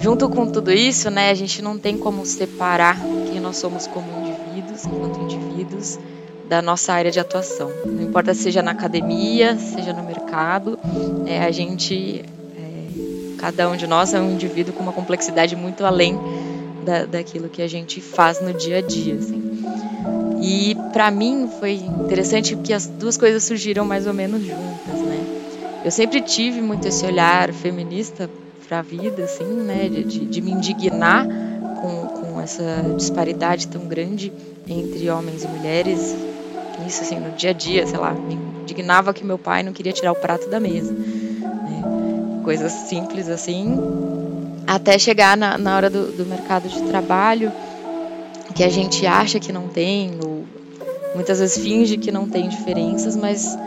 junto 0.00 0.28
com 0.28 0.50
tudo 0.50 0.72
isso, 0.72 1.10
né, 1.10 1.30
a 1.30 1.34
gente 1.34 1.62
não 1.62 1.78
tem 1.78 1.96
como 1.96 2.24
separar 2.24 2.98
quem 3.30 3.40
nós 3.40 3.56
somos 3.56 3.86
como 3.86 4.06
indivíduos, 4.20 4.84
enquanto 4.84 5.20
indivíduos, 5.20 5.98
da 6.48 6.60
nossa 6.60 6.92
área 6.92 7.10
de 7.10 7.20
atuação. 7.20 7.70
Não 7.86 8.02
importa 8.02 8.34
seja 8.34 8.60
na 8.60 8.72
academia, 8.72 9.56
seja 9.56 9.92
no 9.92 10.02
mercado, 10.02 10.78
é, 11.26 11.44
a 11.44 11.50
gente, 11.50 12.24
é, 12.56 13.36
cada 13.38 13.68
um 13.68 13.76
de 13.76 13.86
nós 13.86 14.12
é 14.12 14.20
um 14.20 14.32
indivíduo 14.32 14.74
com 14.74 14.82
uma 14.82 14.92
complexidade 14.92 15.54
muito 15.54 15.84
além 15.84 16.18
da, 16.84 17.04
daquilo 17.04 17.48
que 17.48 17.62
a 17.62 17.68
gente 17.68 18.00
faz 18.00 18.40
no 18.40 18.52
dia 18.52 18.78
a 18.78 18.80
dia. 18.80 19.14
Assim. 19.14 19.40
E 20.42 20.74
para 20.92 21.10
mim 21.10 21.48
foi 21.60 21.74
interessante 21.74 22.56
porque 22.56 22.72
as 22.72 22.86
duas 22.86 23.16
coisas 23.16 23.44
surgiram 23.44 23.84
mais 23.84 24.06
ou 24.06 24.14
menos 24.14 24.42
juntas, 24.42 24.98
né? 25.06 25.29
Eu 25.84 25.90
sempre 25.90 26.20
tive 26.20 26.60
muito 26.60 26.86
esse 26.86 27.04
olhar 27.06 27.52
feminista 27.52 28.30
para 28.68 28.80
a 28.80 28.82
vida, 28.82 29.24
assim, 29.24 29.44
né, 29.44 29.88
de, 29.88 30.26
de 30.26 30.40
me 30.40 30.52
indignar 30.52 31.26
com, 31.80 32.06
com 32.06 32.40
essa 32.40 32.94
disparidade 32.96 33.66
tão 33.68 33.86
grande 33.86 34.32
entre 34.68 35.10
homens 35.10 35.42
e 35.42 35.48
mulheres. 35.48 36.14
Isso, 36.86 37.02
assim, 37.02 37.18
no 37.18 37.32
dia 37.32 37.50
a 37.50 37.52
dia, 37.52 37.86
sei 37.86 37.98
lá, 37.98 38.12
me 38.12 38.34
indignava 38.62 39.12
que 39.12 39.24
meu 39.24 39.38
pai 39.38 39.62
não 39.62 39.72
queria 39.72 39.92
tirar 39.92 40.12
o 40.12 40.16
prato 40.16 40.48
da 40.48 40.60
mesa. 40.60 40.92
Né? 40.92 42.40
coisas 42.44 42.72
simples 42.72 43.28
assim, 43.28 43.76
até 44.66 44.98
chegar 44.98 45.36
na, 45.36 45.58
na 45.58 45.76
hora 45.76 45.90
do, 45.90 46.12
do 46.12 46.26
mercado 46.26 46.68
de 46.68 46.80
trabalho, 46.82 47.52
que 48.54 48.64
a 48.64 48.68
gente 48.68 49.06
acha 49.06 49.38
que 49.38 49.52
não 49.52 49.68
tem, 49.68 50.18
ou 50.24 50.44
muitas 51.14 51.38
vezes 51.38 51.62
finge 51.62 51.96
que 51.96 52.10
não 52.10 52.28
tem 52.28 52.48
diferenças, 52.48 53.16
mas 53.16 53.58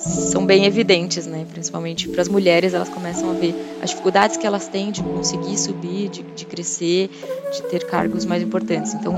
são 0.00 0.46
bem 0.46 0.64
evidentes, 0.64 1.26
né? 1.26 1.46
Principalmente 1.52 2.08
para 2.08 2.22
as 2.22 2.28
mulheres, 2.28 2.72
elas 2.74 2.88
começam 2.88 3.30
a 3.30 3.34
ver 3.34 3.54
as 3.82 3.90
dificuldades 3.90 4.36
que 4.36 4.46
elas 4.46 4.66
têm 4.66 4.90
de 4.90 5.02
conseguir 5.02 5.58
subir, 5.58 6.08
de, 6.08 6.22
de 6.22 6.46
crescer, 6.46 7.10
de 7.52 7.62
ter 7.64 7.84
cargos 7.86 8.24
mais 8.24 8.42
importantes. 8.42 8.94
Então, 8.94 9.14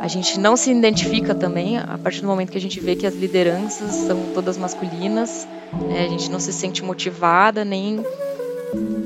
a 0.00 0.08
gente 0.08 0.38
não 0.38 0.56
se 0.56 0.70
identifica 0.70 1.34
também 1.34 1.78
a 1.78 1.98
partir 1.98 2.20
do 2.20 2.26
momento 2.26 2.52
que 2.52 2.58
a 2.58 2.60
gente 2.60 2.78
vê 2.78 2.94
que 2.94 3.06
as 3.06 3.14
lideranças 3.14 3.92
são 3.92 4.18
todas 4.34 4.58
masculinas, 4.58 5.48
né? 5.88 6.04
a 6.04 6.08
gente 6.08 6.30
não 6.30 6.38
se 6.38 6.52
sente 6.52 6.84
motivada 6.84 7.64
nem 7.64 8.04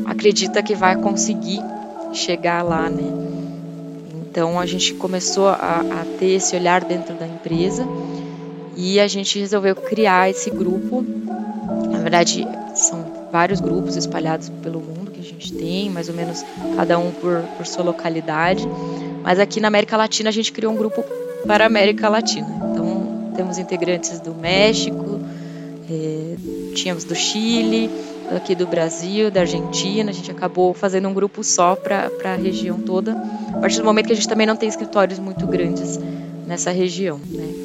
acredita 0.05 0.63
que 0.63 0.75
vai 0.75 0.97
conseguir 0.97 1.61
chegar 2.13 2.63
lá, 2.63 2.91
né? 2.91 3.05
Então 4.29 4.59
a 4.59 4.67
gente 4.67 4.95
começou 4.95 5.49
a, 5.49 5.81
a 5.81 6.19
ter 6.19 6.33
esse 6.33 6.55
olhar 6.55 6.85
dentro 6.85 7.15
da 7.15 7.27
empresa 7.27 7.87
e 8.77 9.01
a 9.01 9.09
gente 9.09 9.39
resolveu 9.39 9.75
criar 9.75 10.31
esse 10.31 10.51
grupo. 10.51 11.05
Na 11.91 11.99
verdade, 11.99 12.47
são 12.75 13.29
vários 13.31 13.61
grupos 13.61 13.97
espalhados 13.97 14.49
pelo 14.63 14.81
mundo 14.81 15.11
que 15.11 15.21
a 15.21 15.25
gente 15.25 15.53
tem, 15.53 15.91
mais 15.91 16.09
ou 16.09 16.15
menos 16.15 16.45
cada 16.77 16.99
um 16.99 17.11
por, 17.11 17.43
por 17.57 17.67
sua 17.67 17.85
localidade. 17.85 18.67
Mas 19.23 19.39
aqui 19.39 19.61
na 19.61 19.69
América 19.69 19.97
Latina 19.97 20.29
a 20.29 20.33
gente 20.33 20.53
criou 20.53 20.73
um 20.73 20.77
grupo 20.77 21.05
para 21.47 21.65
a 21.65 21.67
América 21.67 22.09
Latina. 22.09 22.49
Então 22.73 23.33
temos 23.37 23.59
integrantes 23.59 24.21
do 24.21 24.35
México, 24.35 25.21
eh, 25.91 26.37
tínhamos 26.75 27.05
do 27.05 27.15
Chile, 27.15 27.91
aqui 28.35 28.55
do 28.55 28.67
Brasil, 28.67 29.31
da 29.31 29.41
Argentina. 29.41 30.11
A 30.11 30.15
gente 30.15 30.31
acabou 30.31 30.73
fazendo 30.73 31.09
um 31.09 31.15
grupo 31.15 31.43
só 31.45 31.77
para 31.77 32.11
a 32.25 32.35
região 32.35 32.81
toda. 32.81 33.13
A 33.55 33.59
partir 33.59 33.79
do 33.79 33.85
momento 33.85 34.07
que 34.07 34.13
a 34.13 34.17
gente 34.17 34.29
também 34.29 34.47
não 34.47 34.57
tem 34.57 34.69
escritórios 34.69 35.19
muito 35.19 35.47
grandes 35.47 35.99
nessa 36.47 36.71
região, 36.71 37.21
né? 37.31 37.60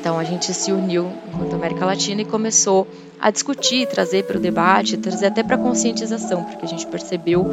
Então 0.00 0.18
a 0.18 0.24
gente 0.24 0.52
se 0.54 0.72
uniu 0.72 1.12
enquanto 1.28 1.54
América 1.54 1.84
Latina 1.84 2.22
e 2.22 2.24
começou 2.24 2.88
a 3.20 3.30
discutir, 3.30 3.86
trazer 3.86 4.24
para 4.24 4.38
o 4.38 4.40
debate, 4.40 4.96
trazer 4.96 5.26
até 5.26 5.42
para 5.42 5.56
a 5.56 5.58
conscientização, 5.58 6.42
porque 6.42 6.64
a 6.64 6.68
gente 6.68 6.86
percebeu 6.86 7.46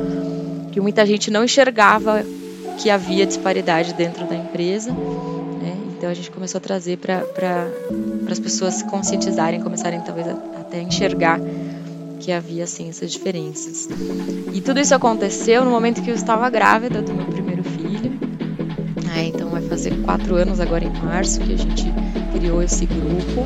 que 0.71 0.79
muita 0.79 1.05
gente 1.05 1.29
não 1.29 1.43
enxergava 1.43 2.23
que 2.77 2.89
havia 2.89 3.25
disparidade 3.25 3.93
dentro 3.93 4.25
da 4.25 4.33
empresa. 4.33 4.93
Né? 4.93 5.77
Então 5.89 6.09
a 6.09 6.13
gente 6.13 6.31
começou 6.31 6.59
a 6.59 6.61
trazer 6.61 6.97
para 6.97 7.19
pra, 7.19 7.67
as 8.31 8.39
pessoas 8.39 8.75
se 8.75 8.85
conscientizarem, 8.85 9.61
começarem 9.61 9.99
talvez 9.99 10.27
até 10.29 10.79
a 10.79 10.83
enxergar 10.83 11.41
que 12.21 12.31
havia 12.31 12.63
assim 12.63 12.87
essas 12.87 13.11
diferenças. 13.11 13.89
E 14.53 14.61
tudo 14.61 14.79
isso 14.79 14.95
aconteceu 14.95 15.65
no 15.65 15.71
momento 15.71 16.01
que 16.01 16.09
eu 16.09 16.15
estava 16.15 16.49
grávida 16.49 17.01
do 17.01 17.13
meu 17.13 17.25
primeiro 17.25 17.63
filho. 17.63 18.17
É, 19.17 19.25
então 19.25 19.49
vai 19.49 19.61
fazer 19.63 20.01
quatro 20.03 20.35
anos 20.35 20.61
agora 20.61 20.85
em 20.85 20.93
março 21.03 21.41
que 21.41 21.53
a 21.53 21.57
gente 21.57 21.85
criou 22.37 22.61
esse 22.61 22.85
grupo. 22.85 23.45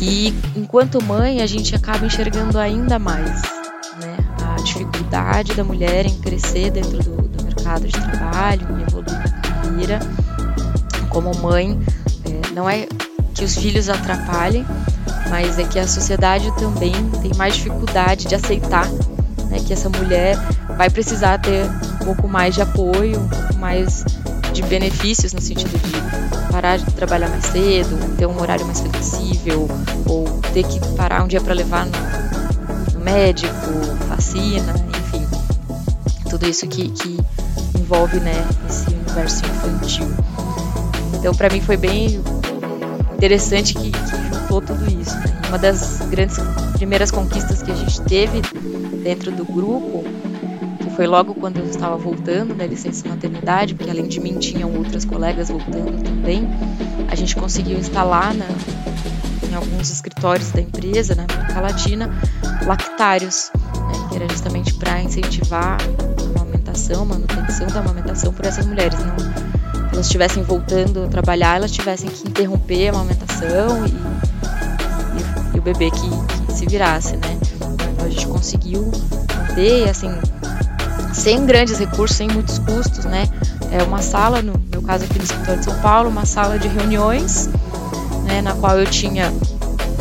E 0.00 0.32
enquanto 0.54 1.02
mãe, 1.02 1.42
a 1.42 1.46
gente 1.46 1.74
acaba 1.74 2.06
enxergando 2.06 2.58
ainda 2.58 2.98
mais 2.98 3.42
né, 4.00 4.16
a 4.42 4.62
dificuldade 4.62 5.54
da 5.54 5.64
mulher 5.64 6.06
em 6.06 6.16
crescer 6.18 6.70
dentro 6.70 6.98
do, 6.98 7.28
do 7.28 7.44
mercado 7.44 7.86
de 7.86 7.92
trabalho, 7.92 8.66
em 8.70 8.82
evoluir 8.82 9.18
na 9.18 9.40
carreira. 9.40 9.98
Como 11.08 11.34
mãe, 11.38 11.78
é, 12.24 12.54
não 12.54 12.68
é 12.68 12.86
que 13.34 13.44
os 13.44 13.56
filhos 13.56 13.88
atrapalhem, 13.88 14.64
mas 15.28 15.58
é 15.58 15.64
que 15.64 15.78
a 15.78 15.88
sociedade 15.88 16.54
também 16.58 16.94
tem 17.22 17.34
mais 17.36 17.56
dificuldade 17.56 18.26
de 18.26 18.34
aceitar 18.34 18.88
né, 19.50 19.58
que 19.66 19.72
essa 19.72 19.88
mulher 19.88 20.36
vai 20.76 20.90
precisar 20.90 21.38
ter 21.38 21.64
um 22.00 22.04
pouco 22.04 22.28
mais 22.28 22.54
de 22.54 22.62
apoio, 22.62 23.18
um 23.18 23.28
pouco 23.28 23.56
mais 23.56 24.04
de 24.56 24.62
benefícios 24.62 25.34
no 25.34 25.40
sentido 25.40 25.78
de 25.78 26.50
parar 26.50 26.78
de 26.78 26.86
trabalhar 26.92 27.28
mais 27.28 27.44
cedo, 27.44 28.16
ter 28.16 28.24
um 28.26 28.40
horário 28.40 28.64
mais 28.64 28.80
flexível, 28.80 29.68
ou 30.06 30.24
ter 30.54 30.64
que 30.64 30.80
parar 30.96 31.22
um 31.22 31.28
dia 31.28 31.42
para 31.42 31.52
levar 31.52 31.84
no, 31.84 31.92
no, 32.94 33.04
médico, 33.04 33.54
vacina, 34.08 34.74
enfim, 34.98 35.26
tudo 36.30 36.48
isso 36.48 36.66
que, 36.66 36.88
que 36.88 37.18
envolve 37.78 38.18
né, 38.18 38.32
esse 38.66 38.88
universo 38.94 39.42
infantil. 39.44 40.06
Então, 41.14 41.34
para 41.34 41.50
mim 41.50 41.60
foi 41.60 41.76
bem 41.76 42.18
interessante 43.14 43.74
que, 43.74 43.90
que 43.90 44.38
juntou 44.38 44.62
tudo 44.62 44.86
isso. 44.86 45.14
Né? 45.18 45.42
Uma 45.48 45.58
das 45.58 45.98
grandes 46.08 46.38
primeiras 46.72 47.10
conquistas 47.10 47.62
que 47.62 47.70
a 47.70 47.74
gente 47.74 48.00
teve 48.02 48.40
dentro 49.02 49.30
do 49.30 49.44
grupo 49.44 50.02
foi 50.96 51.06
logo 51.06 51.34
quando 51.34 51.58
eu 51.58 51.66
estava 51.66 51.94
voltando 51.94 52.54
da 52.54 52.66
licença 52.66 53.06
maternidade, 53.06 53.74
porque 53.74 53.90
além 53.90 54.08
de 54.08 54.18
mim 54.18 54.38
tinham 54.38 54.74
outras 54.74 55.04
colegas 55.04 55.50
voltando 55.50 56.02
também. 56.02 56.48
A 57.08 57.14
gente 57.14 57.36
conseguiu 57.36 57.78
instalar 57.78 58.34
na, 58.34 58.46
em 59.46 59.54
alguns 59.54 59.90
escritórios 59.90 60.50
da 60.52 60.62
empresa, 60.62 61.14
na 61.14 61.24
América 61.24 61.60
Latina, 61.60 62.10
lactários, 62.64 63.50
né, 63.54 64.08
que 64.08 64.16
era 64.16 64.26
justamente 64.30 64.72
para 64.72 65.02
incentivar 65.02 65.76
a 65.78 66.40
amamentação, 66.40 67.04
manutenção 67.04 67.66
da 67.66 67.80
amamentação 67.80 68.32
por 68.32 68.46
essas 68.46 68.64
mulheres. 68.64 68.98
Não, 68.98 69.16
elas 69.92 70.06
estivessem 70.06 70.42
voltando 70.44 71.04
a 71.04 71.08
trabalhar, 71.08 71.56
elas 71.56 71.72
tivessem 71.72 72.08
que 72.08 72.26
interromper 72.26 72.88
a 72.88 72.92
amamentação 72.92 73.86
e, 73.86 73.90
e, 75.52 75.56
e 75.56 75.58
o 75.58 75.62
bebê 75.62 75.90
que, 75.90 76.46
que, 76.46 76.52
se 76.54 76.64
virasse, 76.64 77.18
né? 77.18 77.38
Então 77.54 78.06
a 78.06 78.08
gente 78.08 78.26
conseguiu 78.26 78.90
manter, 79.36 79.90
assim, 79.90 80.10
sem 81.16 81.46
grandes 81.46 81.78
recursos, 81.78 82.16
sem 82.16 82.28
muitos 82.28 82.58
custos, 82.58 83.04
né? 83.06 83.28
É 83.72 83.82
uma 83.82 84.02
sala, 84.02 84.42
no 84.42 84.52
meu 84.70 84.82
caso 84.82 85.04
aqui 85.04 85.18
no 85.18 85.24
escritório 85.24 85.58
de 85.58 85.64
São 85.64 85.80
Paulo, 85.80 86.08
uma 86.10 86.26
sala 86.26 86.58
de 86.58 86.68
reuniões, 86.68 87.48
né, 88.24 88.42
na 88.42 88.54
qual 88.54 88.78
eu 88.78 88.86
tinha 88.86 89.32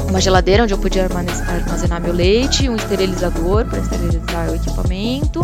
uma 0.09 0.19
geladeira 0.19 0.63
onde 0.63 0.73
eu 0.73 0.77
podia 0.77 1.05
armazenar 1.05 2.01
meu 2.01 2.13
leite, 2.13 2.69
um 2.69 2.75
esterilizador 2.75 3.65
para 3.65 3.79
esterilizar 3.79 4.51
o 4.51 4.55
equipamento. 4.55 5.41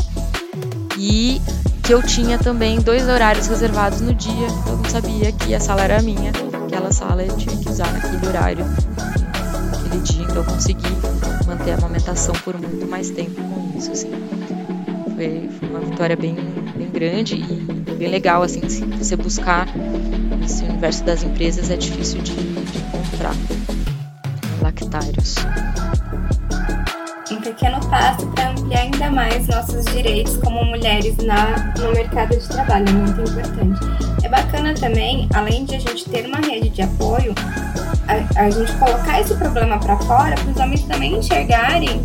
E 0.98 1.42
que 1.82 1.94
eu 1.94 2.04
tinha 2.04 2.38
também 2.38 2.80
dois 2.80 3.08
horários 3.08 3.48
reservados 3.48 4.02
no 4.02 4.14
dia, 4.14 4.48
eu 4.68 4.78
não 4.78 4.86
sabia 4.86 5.32
que 5.32 5.56
a 5.56 5.60
sala 5.60 5.82
era 5.82 6.02
minha, 6.02 6.32
aquela 6.66 6.92
sala 6.92 7.24
eu 7.24 7.36
tinha 7.38 7.58
que 7.58 7.68
usar 7.68 7.92
naquele 7.92 8.28
horário, 8.28 8.66
naquele 9.72 10.02
dia, 10.04 10.24
então 10.24 10.36
eu 10.36 10.44
consegui 10.44 10.96
manter 11.48 11.72
a 11.72 11.78
amamentação 11.78 12.36
por 12.44 12.56
muito 12.56 12.88
mais 12.88 13.10
tempo 13.10 13.42
com 13.42 13.78
isso, 13.80 13.92
assim 13.92 14.12
foi, 15.22 15.50
foi 15.60 15.70
uma 15.70 15.80
vitória 15.80 16.16
bem, 16.16 16.36
bem 16.76 16.90
grande 16.90 17.36
e 17.36 17.94
bem 17.94 18.10
legal, 18.10 18.42
assim, 18.42 18.68
se 18.68 18.84
você 18.86 19.16
buscar 19.16 19.68
esse 20.44 20.64
universo 20.64 21.04
das 21.04 21.22
empresas 21.22 21.70
é 21.70 21.78
difícil 21.78 22.22
de, 22.22 22.34
de 22.34 22.78
encontrar 22.80 23.36
lactários. 24.62 25.36
Um 27.32 27.40
pequeno 27.40 27.80
passo 27.88 28.26
para 28.28 28.50
ampliar 28.50 28.82
ainda 28.82 29.12
mais 29.12 29.48
nossos 29.48 29.86
direitos 29.86 30.38
como 30.38 30.66
mulheres 30.66 31.16
na, 31.18 31.72
no 31.80 31.92
mercado 31.94 32.36
de 32.36 32.48
trabalho, 32.48 32.90
é 32.90 32.92
muito 32.92 33.22
importante. 33.22 33.80
É 34.24 34.30
bacana 34.30 34.74
também, 34.74 35.30
além 35.36 35.66
de 35.66 35.76
a 35.76 35.80
gente 35.80 36.10
ter 36.10 36.26
uma 36.26 36.40
rede 36.40 36.70
de 36.70 36.82
apoio, 36.82 37.34
a, 38.08 38.42
a 38.42 38.50
gente 38.50 38.74
colocar 38.78 39.22
esse 39.22 39.36
problema 39.36 39.80
para 39.80 39.98
fora, 39.98 40.36
para 40.36 40.52
os 40.52 40.58
homens 40.58 40.84
também 40.84 41.18
enxergarem 41.18 42.02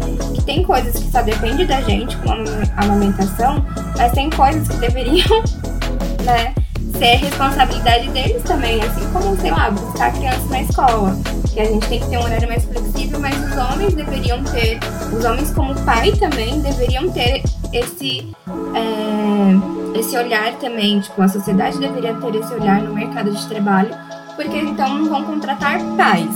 coisas 0.66 1.02
que 1.02 1.10
só 1.10 1.22
dependem 1.22 1.66
da 1.66 1.80
gente, 1.80 2.16
como 2.18 2.44
a 2.76 2.84
amamentação, 2.84 3.64
mas 3.96 4.12
tem 4.12 4.28
coisas 4.30 4.66
que 4.68 4.76
deveriam, 4.76 5.42
né, 6.24 6.54
ser 6.98 7.16
responsabilidade 7.16 8.08
deles 8.10 8.42
também, 8.42 8.80
assim 8.82 9.08
como, 9.12 9.36
sei 9.40 9.50
lá, 9.50 9.70
buscar 9.70 10.12
criança 10.12 10.46
na 10.50 10.62
escola. 10.62 11.16
Que 11.52 11.60
a 11.60 11.64
gente 11.64 11.86
tem 11.88 12.00
que 12.00 12.06
ter 12.08 12.18
um 12.18 12.22
horário 12.22 12.48
mais 12.48 12.64
flexível, 12.64 13.20
mas 13.20 13.34
os 13.38 13.56
homens 13.56 13.94
deveriam 13.94 14.42
ter, 14.44 14.78
os 15.16 15.24
homens 15.24 15.50
como 15.52 15.74
pai 15.82 16.12
também 16.12 16.60
deveriam 16.60 17.10
ter 17.10 17.42
esse. 17.72 18.28
É, 18.74 19.98
esse 19.98 20.14
olhar 20.14 20.52
também, 20.56 21.00
tipo, 21.00 21.22
a 21.22 21.28
sociedade 21.28 21.78
deveria 21.78 22.12
ter 22.12 22.34
esse 22.34 22.52
olhar 22.52 22.82
no 22.82 22.92
mercado 22.92 23.30
de 23.30 23.46
trabalho 23.46 23.96
porque 24.36 24.58
então 24.58 24.98
não 24.98 25.08
vão 25.08 25.24
contratar 25.24 25.80
pais, 25.96 26.30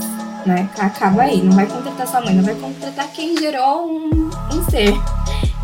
né? 0.45 0.69
Acaba 0.79 1.23
aí, 1.23 1.41
não 1.41 1.55
vai 1.55 1.65
contratar 1.65 2.07
sua 2.07 2.21
mãe, 2.21 2.35
não 2.35 2.43
vai 2.43 2.55
contratar 2.55 3.07
quem 3.09 3.37
gerou 3.37 3.87
um, 3.87 4.29
um 4.53 4.69
ser. 4.69 4.93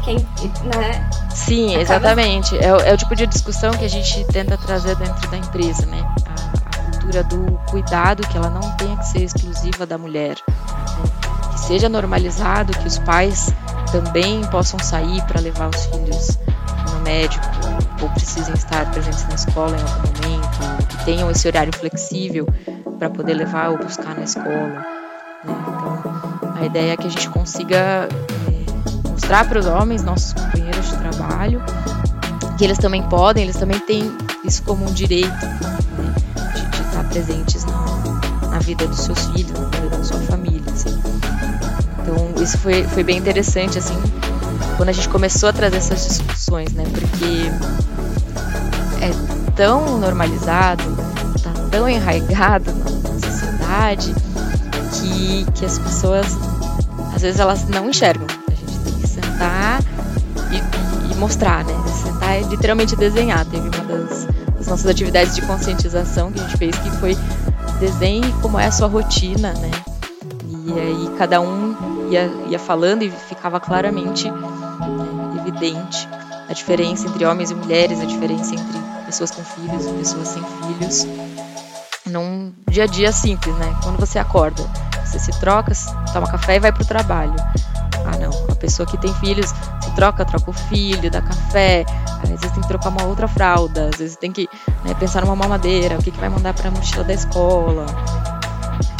Quem, 0.03 0.17
né? 0.63 1.09
Sim, 1.33 1.75
Acaba... 1.75 1.81
exatamente. 1.81 2.57
É, 2.57 2.67
é, 2.67 2.93
o 2.93 2.97
tipo 2.97 3.15
de 3.15 3.27
discussão 3.27 3.71
que 3.71 3.85
a 3.85 3.89
gente 3.89 4.23
tenta 4.25 4.57
trazer 4.57 4.95
dentro 4.95 5.29
da 5.29 5.37
empresa, 5.37 5.85
né? 5.85 6.05
A, 6.25 6.79
a 6.79 6.91
cultura 6.91 7.23
do 7.23 7.59
cuidado, 7.69 8.27
que 8.27 8.37
ela 8.37 8.49
não 8.49 8.61
tenha 8.77 8.95
que 8.97 9.07
ser 9.07 9.23
exclusiva 9.23 9.85
da 9.85 9.97
mulher. 9.97 10.37
Né? 10.47 11.51
Que 11.51 11.59
seja 11.59 11.89
normalizado 11.89 12.71
que 12.73 12.87
os 12.87 12.99
pais 12.99 13.53
também 13.91 14.45
possam 14.47 14.79
sair 14.79 15.21
para 15.23 15.39
levar 15.39 15.69
os 15.69 15.85
filhos 15.85 16.39
no 16.93 16.99
médico 17.01 17.45
ou 18.01 18.09
precisem 18.09 18.53
estar 18.53 18.89
presentes 18.91 19.27
na 19.27 19.35
escola 19.35 19.75
em 19.77 19.81
algum 19.81 20.07
momento, 20.07 20.46
tenham 21.07 21.31
esse 21.31 21.47
horário 21.47 21.71
flexível 21.73 22.45
para 22.99 23.09
poder 23.09 23.33
levar 23.33 23.69
ou 23.69 23.77
buscar 23.77 24.13
na 24.13 24.23
escola. 24.23 24.45
Né? 24.45 24.85
Então, 25.45 26.53
A 26.53 26.65
ideia 26.65 26.91
é 26.91 26.97
que 26.97 27.07
a 27.07 27.09
gente 27.09 27.29
consiga 27.29 28.09
é, 28.09 29.09
mostrar 29.09 29.47
para 29.47 29.57
os 29.57 29.65
homens, 29.65 30.03
nossos 30.03 30.33
companheiros 30.33 30.89
de 30.89 30.97
trabalho, 30.97 31.63
que 32.57 32.65
eles 32.65 32.77
também 32.77 33.01
podem, 33.03 33.43
eles 33.43 33.55
também 33.55 33.79
têm 33.79 34.11
isso 34.43 34.61
como 34.63 34.83
um 34.83 34.93
direito 34.93 35.29
né, 35.29 36.13
de, 36.53 36.65
de, 36.71 36.81
estar 36.81 37.07
presentes 37.07 37.63
na, 37.63 38.49
na, 38.49 38.59
vida 38.59 38.85
dos 38.85 38.99
seus 38.99 39.27
filhos, 39.27 39.57
na 39.57 39.65
vida 39.79 39.95
da 39.95 40.03
sua 40.03 40.19
família. 40.19 40.73
Assim. 40.73 41.01
Então 42.01 42.43
isso 42.43 42.57
foi, 42.57 42.83
foi 42.83 43.03
bem 43.03 43.17
interessante 43.17 43.77
assim 43.77 43.97
quando 44.75 44.89
a 44.89 44.91
gente 44.91 45.07
começou 45.07 45.49
a 45.49 45.53
trazer 45.53 45.77
essas 45.77 46.05
discussões, 46.05 46.71
né? 46.73 46.83
Porque 46.83 47.49
é 49.01 49.37
tão 49.57 49.97
normalizado, 49.97 50.83
tão 51.69 51.87
enraizado 51.87 52.71
na 52.73 53.19
sociedade 53.19 54.13
que, 54.93 55.45
que 55.53 55.65
as 55.65 55.77
pessoas 55.79 56.27
às 57.13 57.21
vezes 57.21 57.39
elas 57.39 57.67
não 57.67 57.89
enxergam. 57.89 58.27
A 58.47 58.51
gente 58.51 58.79
tem 58.79 58.93
que 58.93 59.07
sentar 59.07 59.81
e, 60.51 61.11
e 61.11 61.15
mostrar, 61.15 61.65
né? 61.65 61.73
Sentar 62.03 62.39
e 62.39 62.43
literalmente 62.45 62.95
desenhar. 62.95 63.45
Teve 63.45 63.69
uma 63.69 63.85
das, 63.85 64.25
das 64.55 64.67
nossas 64.67 64.85
atividades 64.85 65.35
de 65.35 65.41
conscientização 65.41 66.31
que 66.31 66.39
a 66.39 66.43
gente 66.43 66.57
fez 66.57 66.77
que 66.77 66.91
foi 66.91 67.17
desenhe 67.79 68.31
como 68.41 68.59
é 68.59 68.67
a 68.67 68.71
sua 68.71 68.87
rotina, 68.87 69.53
né? 69.53 69.71
E 70.65 70.79
aí 70.79 71.15
cada 71.17 71.41
um 71.41 71.75
ia, 72.11 72.29
ia 72.49 72.59
falando 72.59 73.03
e 73.03 73.09
ficava 73.09 73.59
claramente 73.59 74.29
né, 74.29 74.37
evidente 75.39 76.07
a 76.49 76.53
diferença 76.53 77.07
entre 77.07 77.25
homens 77.25 77.51
e 77.51 77.55
mulheres, 77.55 77.99
a 77.99 78.05
diferença 78.05 78.53
entre 78.53 78.79
pessoas 79.05 79.31
com 79.31 79.43
filhos 79.43 79.85
e 79.85 79.93
pessoas 79.93 80.27
sem 80.27 80.43
filhos, 80.43 81.07
num 82.17 82.53
dia 82.69 82.83
a 82.83 82.87
dia 82.87 83.11
simples, 83.11 83.55
né? 83.55 83.75
Quando 83.83 83.97
você 83.97 84.17
acorda, 84.17 84.63
você 85.05 85.19
se 85.19 85.39
troca, 85.39 85.71
toma 86.11 86.29
café 86.29 86.55
e 86.55 86.59
vai 86.59 86.71
para 86.71 86.83
o 86.83 86.85
trabalho. 86.85 87.35
Ah, 88.05 88.17
não. 88.17 88.31
A 88.51 88.55
pessoa 88.55 88.87
que 88.87 88.97
tem 88.97 89.13
filhos 89.15 89.49
se 89.81 89.91
troca, 89.95 90.25
troca 90.25 90.49
o 90.49 90.53
filho, 90.53 91.11
dá 91.11 91.21
café. 91.21 91.85
Às 92.23 92.29
vezes 92.29 92.51
tem 92.51 92.61
que 92.61 92.67
trocar 92.67 92.89
uma 92.89 93.03
outra 93.03 93.27
fralda. 93.27 93.89
Às 93.89 93.99
vezes 93.99 94.15
tem 94.15 94.31
que 94.31 94.49
né, 94.83 94.93
pensar 94.95 95.21
numa 95.21 95.35
mamadeira, 95.35 95.95
o 95.97 96.03
que, 96.03 96.11
que 96.11 96.19
vai 96.19 96.29
mandar 96.29 96.53
para 96.53 96.69
a 96.69 96.71
mochila 96.71 97.03
da 97.03 97.13
escola. 97.13 97.85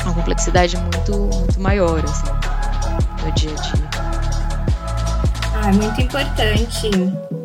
Uma 0.04 0.14
complexidade 0.14 0.78
muito, 0.78 1.18
muito 1.18 1.60
maior, 1.60 2.04
assim, 2.04 2.28
no 3.26 3.32
dia 3.34 3.52
a 3.52 3.56
dia. 3.56 3.90
Ah, 5.56 5.70
é 5.70 5.74
muito 5.74 6.02
importante 6.02 6.90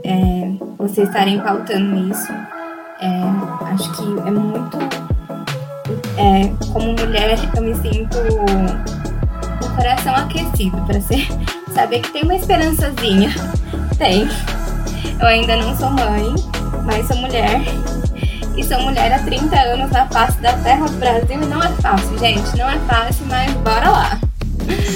é, 0.05 0.53
vocês 0.79 1.09
estarem 1.09 1.41
pautando 1.41 2.11
isso. 2.11 2.33
É, 3.01 3.73
acho 3.73 3.91
que 3.93 4.03
é 4.03 4.31
muito 4.31 4.79
é, 6.17 6.53
como 6.73 6.93
mulher, 6.93 7.39
eu 7.57 7.63
me 7.63 7.75
sinto 7.77 8.17
com 8.19 9.67
o 9.67 9.77
coração 9.77 10.15
aquecido 10.15 10.77
para 10.87 11.01
ser, 11.01 11.27
saber 11.75 12.01
que 12.01 12.13
tem 12.13 12.23
uma 12.23 12.35
esperançazinha. 12.35 13.31
Tem. 13.99 14.29
Eu 15.21 15.27
ainda 15.27 15.57
não 15.57 15.77
sou 15.77 15.91
mãe, 15.91 16.35
mas 16.85 17.07
sou 17.07 17.17
mulher. 17.17 17.61
E 18.57 18.63
sou 18.65 18.81
mulher 18.83 19.13
há 19.13 19.19
30 19.21 19.57
anos 19.57 19.91
na 19.91 20.07
face 20.09 20.39
da 20.39 20.53
terra 20.59 20.87
do 20.87 20.99
Brasil 20.99 21.43
e 21.43 21.47
não 21.47 21.63
é 21.63 21.69
fácil, 21.81 22.19
gente. 22.19 22.57
Não 22.57 22.69
é 22.69 22.79
fácil, 22.81 23.25
mas 23.27 23.51
bora 23.55 23.91
lá. 23.91 24.21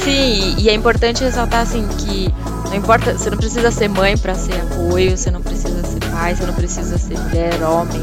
Sim, 0.05 0.57
e 0.59 0.69
é 0.69 0.75
importante 0.75 1.25
ressaltar 1.25 1.63
assim 1.63 1.87
que 1.99 2.33
não 2.69 2.75
importa, 2.77 3.17
você 3.17 3.31
não 3.31 3.39
precisa 3.39 3.71
ser 3.71 3.89
mãe 3.89 4.17
para 4.19 4.35
ser 4.35 4.61
apoio, 4.61 5.17
você 5.17 5.31
não 5.31 5.41
precisa 5.41 5.83
ser 5.83 6.01
pai, 6.11 6.35
você 6.35 6.47
não 6.47 6.55
precisa 6.55 6.99
ser 6.99 7.19
mulher, 7.19 7.63
homem, 7.63 8.01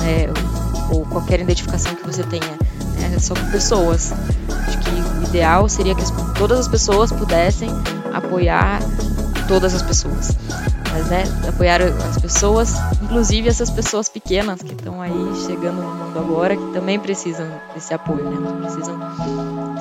né, 0.00 0.26
ou 0.90 1.06
qualquer 1.06 1.40
identificação 1.40 1.94
que 1.94 2.06
você 2.06 2.22
tenha. 2.24 2.58
Né? 2.98 3.18
São 3.18 3.36
pessoas. 3.50 4.12
Acho 4.66 4.78
que 4.78 4.90
o 4.90 5.28
ideal 5.28 5.68
seria 5.68 5.94
que 5.94 6.02
todas 6.36 6.58
as 6.58 6.68
pessoas 6.68 7.12
pudessem 7.12 7.70
apoiar 8.12 8.80
todas 9.46 9.74
as 9.74 9.82
pessoas. 9.82 10.36
Mas, 10.92 11.06
né, 11.06 11.22
apoiar 11.48 11.80
as 11.82 12.18
pessoas, 12.18 12.74
inclusive 13.02 13.48
essas 13.48 13.70
pessoas 13.70 14.08
pequenas 14.08 14.60
que 14.60 14.72
estão 14.72 15.00
aí 15.00 15.12
chegando 15.46 15.80
no 15.80 15.94
mundo 15.94 16.18
agora, 16.18 16.56
que 16.56 16.72
também 16.72 16.98
precisam 16.98 17.46
desse 17.74 17.94
apoio, 17.94 18.28
né? 18.28 18.60
Precisam 18.60 18.98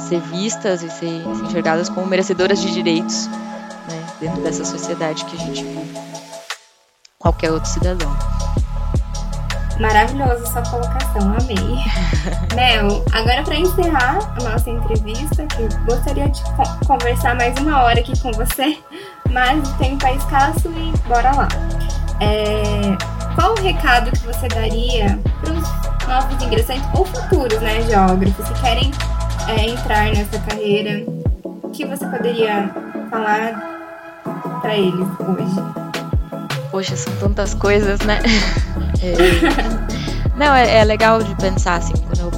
ser 0.07 0.21
vistas 0.21 0.83
e 0.83 0.89
ser, 0.89 1.23
ser 1.23 1.45
enxergadas 1.45 1.89
como 1.89 2.05
merecedoras 2.05 2.61
de 2.61 2.71
direitos, 2.71 3.27
né, 3.27 4.05
dentro 4.19 4.41
dessa 4.41 4.63
sociedade 4.63 5.25
que 5.25 5.35
a 5.35 5.39
gente 5.39 5.63
vive. 5.63 5.99
Qualquer 7.17 7.51
outro 7.51 7.69
cidadão. 7.69 8.15
Maravilhosa 9.79 10.45
sua 10.45 10.61
colocação, 10.63 11.21
amei. 11.21 11.79
Mel, 12.53 13.05
agora 13.13 13.43
para 13.43 13.55
encerrar 13.55 14.19
a 14.37 14.43
nossa 14.43 14.69
entrevista, 14.69 15.45
que 15.45 15.67
gostaria 15.85 16.27
de 16.27 16.41
conversar 16.85 17.35
mais 17.35 17.57
uma 17.59 17.83
hora 17.83 17.99
aqui 17.99 18.17
com 18.19 18.31
você, 18.33 18.77
mas 19.31 19.69
o 19.69 19.77
tempo 19.77 20.05
é 20.05 20.15
escasso 20.15 20.69
e 20.69 20.91
bora 21.07 21.31
lá. 21.33 21.47
É, 22.19 22.97
qual 23.35 23.53
o 23.53 23.61
recado 23.61 24.11
que 24.11 24.19
você 24.25 24.49
daria 24.49 25.17
para 25.41 25.53
os 25.53 26.07
novos 26.07 26.43
ingressantes 26.43 26.83
ou 26.93 27.05
futuros 27.05 27.61
né, 27.61 27.81
geógrafos 27.83 28.49
que 28.49 28.61
querem 28.61 28.91
é, 29.47 29.69
entrar 29.69 30.11
nessa 30.11 30.39
carreira? 30.39 31.05
O 31.43 31.69
que 31.69 31.85
você 31.85 32.05
poderia 32.05 32.69
falar 33.09 33.53
para 34.61 34.75
eles 34.75 35.07
hoje? 35.21 35.88
Poxa, 36.79 36.95
são 36.95 37.13
tantas 37.15 37.53
coisas, 37.53 37.99
né? 37.99 38.21
É... 39.01 39.15
Não, 40.37 40.53
é, 40.53 40.79
é, 40.79 40.83
legal 40.83 41.23
de 41.23 41.33
pensar 41.35 41.75
assim, 41.75 41.93
quando 41.93 42.19
eu 42.19 42.31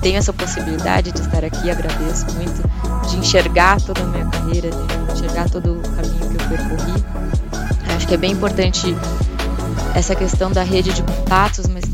tenho 0.00 0.18
essa 0.18 0.32
possibilidade 0.32 1.12
de 1.12 1.20
estar 1.20 1.44
aqui, 1.44 1.70
agradeço 1.70 2.26
muito, 2.34 3.08
de 3.08 3.18
enxergar 3.18 3.80
toda 3.80 4.02
a 4.02 4.04
minha 4.04 4.26
carreira, 4.26 4.68
de 4.70 5.12
enxergar 5.12 5.48
todo 5.48 5.78
o 5.78 5.80
caminho 5.80 6.28
que 6.28 6.42
eu 6.42 6.48
percorri. 6.48 7.04
Acho 7.94 8.08
que 8.08 8.14
é 8.14 8.16
bem 8.16 8.32
importante 8.32 8.96
essa 9.94 10.16
questão 10.16 10.50
da 10.50 10.64
rede 10.64 10.92
de 10.92 11.02
contatos, 11.04 11.68
mas 11.68 11.84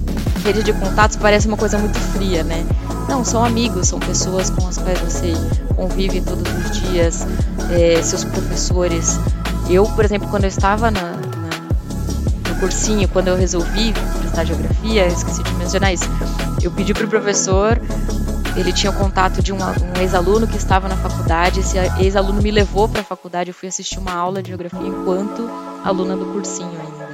rede 0.42 0.62
de 0.62 0.72
contatos 0.72 1.18
parece 1.18 1.46
uma 1.46 1.58
coisa 1.58 1.76
muito 1.76 1.98
fria, 1.98 2.42
né? 2.44 2.64
Não, 3.08 3.22
são 3.24 3.44
amigos, 3.44 3.88
são 3.88 3.98
pessoas 3.98 4.48
com 4.48 4.66
as 4.66 4.78
quais 4.78 5.00
você 5.00 5.34
convive 5.76 6.22
todos 6.22 6.50
os 6.50 6.80
dias, 6.80 7.26
é, 7.70 8.02
seus 8.02 8.24
professores. 8.24 9.18
Eu, 9.68 9.84
por 9.87 10.04
exemplo, 10.04 10.28
quando 10.28 10.44
eu 10.44 10.48
estava 10.48 10.90
na, 10.90 11.13
cursinho, 12.54 13.08
quando 13.08 13.28
eu 13.28 13.36
resolvi 13.36 13.92
prestar 14.20 14.44
geografia, 14.44 15.06
esqueci 15.06 15.42
de 15.42 15.52
mencionar 15.54 15.92
isso. 15.92 16.04
Eu 16.62 16.70
pedi 16.70 16.94
para 16.94 17.04
o 17.04 17.08
professor, 17.08 17.80
ele 18.56 18.72
tinha 18.72 18.90
o 18.90 18.96
contato 18.96 19.42
de 19.42 19.52
um, 19.52 19.58
um 19.58 20.00
ex-aluno 20.00 20.46
que 20.46 20.56
estava 20.56 20.88
na 20.88 20.96
faculdade. 20.96 21.60
Esse 21.60 21.76
ex-aluno 21.98 22.40
me 22.40 22.50
levou 22.50 22.88
para 22.88 23.00
a 23.00 23.04
faculdade. 23.04 23.50
Eu 23.50 23.54
fui 23.54 23.68
assistir 23.68 23.98
uma 23.98 24.12
aula 24.12 24.42
de 24.42 24.48
geografia 24.48 24.86
enquanto 24.86 25.50
aluna 25.84 26.16
do 26.16 26.26
cursinho 26.26 26.70
ainda. 26.70 27.04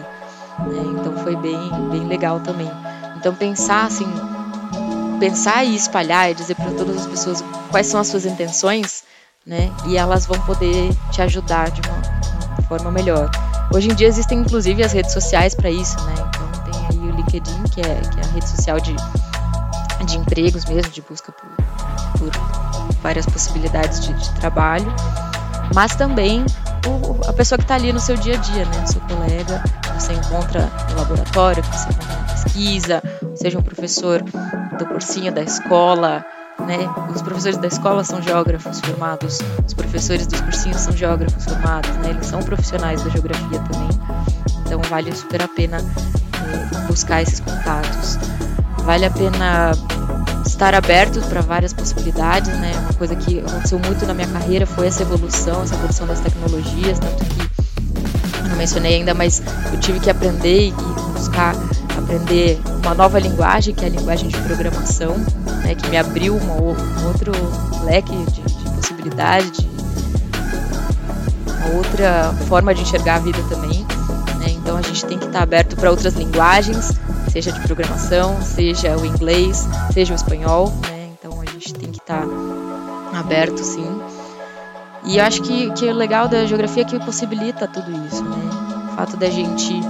Né? 0.71 1.01
Então 1.01 1.17
foi 1.19 1.37
bem, 1.37 1.59
bem 1.91 2.07
legal 2.07 2.41
também. 2.41 2.71
Então 3.17 3.35
pensar 3.35 3.87
assim, 3.87 4.07
pensar 5.19 5.65
e 5.65 5.75
espalhar 5.75 6.31
e 6.31 6.35
dizer 6.35 6.55
para 6.55 6.71
todas 6.73 6.97
as 6.97 7.07
pessoas 7.07 7.45
quais 7.71 7.87
são 7.87 8.01
as 8.01 8.09
suas 8.09 8.27
intenções, 8.27 9.05
né? 9.47 9.71
E 9.87 9.97
elas 9.97 10.27
vão 10.27 10.39
poder 10.43 10.91
te 11.11 11.23
ajudar 11.23 11.71
de 11.71 11.81
uma, 11.89 12.01
de 12.01 12.49
uma 12.49 12.63
forma 12.69 12.91
melhor. 12.91 13.31
Hoje 13.73 13.89
em 13.89 13.95
dia 13.95 14.09
existem 14.09 14.41
inclusive 14.41 14.83
as 14.83 14.93
redes 14.93 15.13
sociais 15.13 15.55
para 15.55 15.71
isso, 15.71 15.97
né? 16.05 16.15
Então 16.17 16.73
tem 16.73 16.87
aí 16.87 17.09
o 17.09 17.17
LinkedIn, 17.17 17.63
que 17.73 17.81
é, 17.81 18.01
que 18.01 18.21
é 18.21 18.25
a 18.25 18.33
rede 18.33 18.49
social 18.49 18.81
de, 18.81 18.95
de 20.07 20.17
empregos 20.17 20.65
mesmo, 20.65 20.91
de 20.91 21.01
busca 21.03 21.33
por, 21.33 21.51
por 22.19 22.31
várias 23.01 23.27
possibilidades 23.27 24.01
de, 24.01 24.13
de 24.13 24.31
trabalho, 24.41 24.93
mas 25.75 25.95
também 25.95 26.45
o, 26.87 27.29
a 27.29 27.33
pessoa 27.33 27.59
que 27.59 27.65
está 27.65 27.77
ali 27.77 27.93
no 27.93 28.01
seu 28.01 28.17
dia 28.17 28.35
a 28.35 28.39
dia, 28.39 28.65
né? 28.65 28.85
O 28.85 28.93
seu 28.93 29.01
colega, 29.03 29.63
que 29.83 29.93
você 29.93 30.13
encontra 30.15 30.71
no 30.91 30.97
laboratório, 30.97 31.63
que 31.63 31.77
você 31.77 31.89
encontra 31.91 32.17
na 32.17 32.25
pesquisa, 32.25 33.03
seja 33.37 33.59
um 33.59 33.63
professor 33.63 34.23
do 34.79 34.87
cursinho 34.87 35.33
da 35.33 35.43
escola, 35.43 36.25
né? 36.67 36.79
Os 37.15 37.23
professores 37.23 37.57
da 37.59 37.67
escola 37.67 38.05
são 38.05 38.21
geógrafos 38.23 38.81
formados, 38.81 39.39
os 39.67 39.75
professores 39.75 40.27
dos 40.27 40.41
cursinhos 40.41 40.81
são 40.81 40.97
geógrafos 40.97 41.45
formados, 41.45 41.91
né? 41.97 42.11
Eles 42.11 42.27
são 42.27 42.41
profissionais 42.41 43.03
da 43.03 43.11
geografia 43.11 43.61
também. 43.61 43.89
Então 44.67 44.81
vale 44.89 45.15
super 45.15 45.43
a 45.43 45.49
pena 45.49 45.79
é, 45.79 46.87
buscar 46.87 47.23
esses 47.23 47.41
contatos. 47.41 48.19
Vale 48.85 49.05
a 49.05 49.11
pena 49.11 49.73
estar 50.47 50.75
aberto 50.75 51.21
para 51.29 51.41
várias 51.41 51.73
possibilidades, 51.73 52.53
né? 52.59 52.73
Uma 52.81 52.95
coisa 52.95 53.17
que 53.17 53.41
aconteceu 53.41 53.79
muito 53.79 54.07
na 54.07 54.15
minha 54.15 54.29
carreira 54.29 54.67
foi 54.67 54.87
essa 54.87 55.03
evolução, 55.03 55.63
essa 55.63 55.75
evolução 55.75 56.07
das 56.07 56.21
tecnologias, 56.21 56.99
tanto 56.99 57.25
que 57.25 57.41
eu 58.45 58.49
não 58.49 58.57
mencionei 58.57 58.97
ainda, 58.97 59.15
mas 59.15 59.43
eu 59.73 59.81
tive 59.81 60.01
que 60.01 60.11
aprender 60.11 60.69
e 60.69 60.73
buscar 61.13 61.55
aprender 62.11 62.61
uma 62.85 62.93
nova 62.93 63.21
linguagem, 63.21 63.73
que 63.73 63.85
é 63.85 63.87
a 63.87 63.91
linguagem 63.91 64.29
de 64.29 64.37
programação, 64.39 65.17
né, 65.63 65.77
que 65.77 65.89
me 65.89 65.97
abriu 65.97 66.37
uma, 66.37 66.55
um 66.55 67.07
outro 67.07 67.31
leque 67.85 68.13
de, 68.33 68.43
de 68.43 68.71
possibilidade, 68.71 69.51
de 69.53 69.69
uma 71.47 71.77
outra 71.77 72.35
forma 72.49 72.75
de 72.75 72.83
enxergar 72.83 73.17
a 73.17 73.19
vida 73.21 73.39
também. 73.49 73.87
Né? 74.41 74.51
Então 74.51 74.77
a 74.77 74.83
gente 74.83 75.07
tem 75.07 75.19
que 75.19 75.27
estar 75.27 75.43
aberto 75.43 75.77
para 75.77 75.89
outras 75.89 76.15
linguagens, 76.15 76.91
seja 77.31 77.53
de 77.53 77.61
programação, 77.61 78.43
seja 78.43 78.97
o 78.97 79.07
inglês, 79.07 79.69
seja 79.93 80.13
o 80.13 80.17
espanhol. 80.17 80.73
Né? 80.89 81.11
Então 81.17 81.41
a 81.41 81.45
gente 81.45 81.73
tem 81.75 81.93
que 81.93 81.99
estar 81.99 82.25
aberto, 83.15 83.63
sim. 83.63 83.87
E 85.05 85.21
acho 85.21 85.43
que, 85.43 85.71
que 85.75 85.87
o 85.87 85.95
legal 85.95 86.27
da 86.27 86.45
geografia 86.45 86.83
é 86.83 86.87
que 86.87 86.99
possibilita 86.99 87.69
tudo 87.69 87.91
isso, 88.07 88.23
né? 88.23 88.51
O 88.93 88.97
fato 88.97 89.17
da 89.17 89.31
gente 89.31 89.81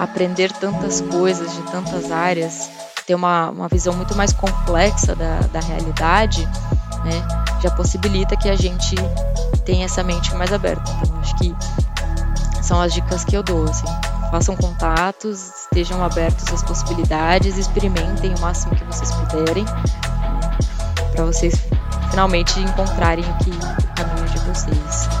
aprender 0.00 0.50
tantas 0.52 1.02
coisas 1.02 1.52
de 1.52 1.62
tantas 1.70 2.10
áreas, 2.10 2.70
ter 3.06 3.14
uma, 3.14 3.50
uma 3.50 3.68
visão 3.68 3.94
muito 3.94 4.16
mais 4.16 4.32
complexa 4.32 5.14
da, 5.14 5.40
da 5.52 5.60
realidade, 5.60 6.48
né? 7.04 7.22
Já 7.62 7.70
possibilita 7.70 8.34
que 8.34 8.48
a 8.48 8.56
gente 8.56 8.96
tenha 9.66 9.84
essa 9.84 10.02
mente 10.02 10.34
mais 10.34 10.52
aberta. 10.54 10.90
Então, 11.02 11.20
acho 11.20 11.36
que 11.36 11.54
são 12.62 12.80
as 12.80 12.94
dicas 12.94 13.24
que 13.24 13.36
eu 13.36 13.42
dou, 13.42 13.64
assim. 13.64 13.86
Façam 14.30 14.56
contatos, 14.56 15.50
estejam 15.64 16.02
abertos 16.02 16.50
às 16.50 16.62
possibilidades, 16.62 17.58
experimentem 17.58 18.32
o 18.34 18.40
máximo 18.40 18.74
que 18.74 18.84
vocês 18.84 19.10
puderem, 19.12 19.64
né? 19.64 20.58
para 21.12 21.26
vocês 21.26 21.54
finalmente 22.10 22.58
encontrarem 22.60 23.24
o, 23.24 23.38
que, 23.38 23.50
o 23.50 23.94
caminho 23.94 24.28
de 24.28 24.38
vocês. 24.38 25.19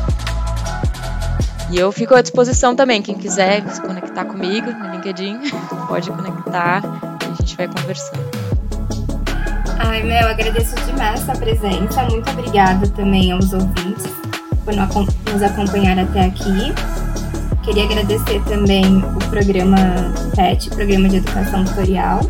E 1.70 1.78
eu 1.78 1.92
fico 1.92 2.14
à 2.16 2.20
disposição 2.20 2.74
também, 2.74 3.00
quem 3.00 3.14
quiser 3.14 3.64
se 3.70 3.80
conectar 3.80 4.24
comigo 4.24 4.70
no 4.72 4.90
LinkedIn, 4.90 5.38
pode 5.86 6.10
conectar 6.10 6.82
e 7.22 7.32
a 7.32 7.34
gente 7.36 7.56
vai 7.56 7.68
conversando. 7.68 8.20
Ai, 9.78 10.02
Mel, 10.02 10.28
agradeço 10.28 10.74
demais 10.84 11.28
a 11.28 11.32
presença. 11.32 12.02
Muito 12.10 12.28
obrigada 12.30 12.88
também 12.88 13.30
aos 13.30 13.52
ouvintes 13.52 14.06
por 14.64 14.74
nos 14.74 15.42
acompanhar 15.42 15.98
até 15.98 16.26
aqui. 16.26 16.74
Queria 17.62 17.84
agradecer 17.84 18.42
também 18.44 18.98
o 18.98 19.30
programa 19.30 19.76
PET, 20.34 20.70
Programa 20.70 21.08
de 21.08 21.18
Educação 21.18 21.64
Tutorial, 21.64 22.20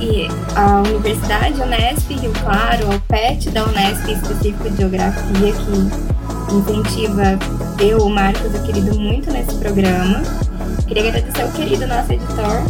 e 0.00 0.28
a 0.54 0.82
Universidade 0.82 1.60
Unesp 1.60 2.12
Rio 2.12 2.32
Claro, 2.42 2.94
o 2.94 3.00
PET 3.00 3.50
da 3.50 3.64
Unesp 3.64 4.10
específico 4.10 4.68
de 4.70 4.76
Geografia, 4.76 5.52
que 5.52 6.27
incentiva 6.56 7.38
eu, 7.80 7.98
o 7.98 8.10
Marcos, 8.10 8.54
o 8.54 8.62
querido, 8.64 8.98
muito 8.98 9.30
nesse 9.30 9.54
programa. 9.56 10.22
Queria 10.86 11.08
agradecer 11.08 11.42
ao 11.42 11.52
querido 11.52 11.86
nosso 11.86 12.12
editor, 12.12 12.62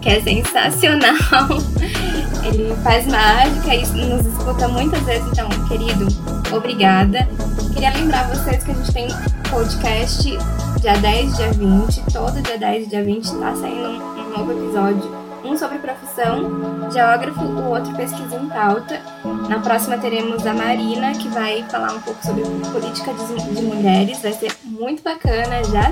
que 0.00 0.08
é 0.08 0.20
sensacional. 0.20 1.48
Ele 2.44 2.74
faz 2.82 3.06
mágica 3.06 3.74
e 3.74 3.86
nos 4.06 4.26
escuta 4.26 4.68
muitas 4.68 5.02
vezes, 5.02 5.26
então, 5.32 5.48
querido, 5.68 6.06
obrigada. 6.54 7.28
Queria 7.72 7.90
lembrar 7.90 8.28
vocês 8.28 8.64
que 8.64 8.70
a 8.70 8.74
gente 8.74 8.92
tem 8.92 9.08
podcast 9.50 10.38
dia 10.80 10.96
10, 10.96 11.36
dia 11.36 11.52
20, 11.52 12.12
todo 12.12 12.42
dia 12.42 12.58
10 12.58 12.86
e 12.86 12.88
dia 12.88 13.04
20 13.04 13.24
está 13.24 13.54
saindo 13.56 13.88
um 13.88 14.38
novo 14.38 14.52
episódio 14.52 15.28
um 15.44 15.56
sobre 15.56 15.78
profissão, 15.78 16.90
geógrafo, 16.90 17.40
o 17.40 17.70
outro 17.70 17.94
pesquisa 17.94 18.36
em 18.36 18.48
pauta. 18.48 19.00
Na 19.48 19.60
próxima 19.60 19.96
teremos 19.96 20.46
a 20.46 20.52
Marina, 20.52 21.12
que 21.12 21.26
vai 21.28 21.62
falar 21.70 21.94
um 21.94 22.00
pouco 22.00 22.24
sobre 22.24 22.42
política 22.70 23.12
de, 23.14 23.54
de 23.54 23.62
mulheres. 23.62 24.20
Vai 24.20 24.32
ser 24.34 24.52
muito 24.64 25.02
bacana, 25.02 25.64
já 25.64 25.90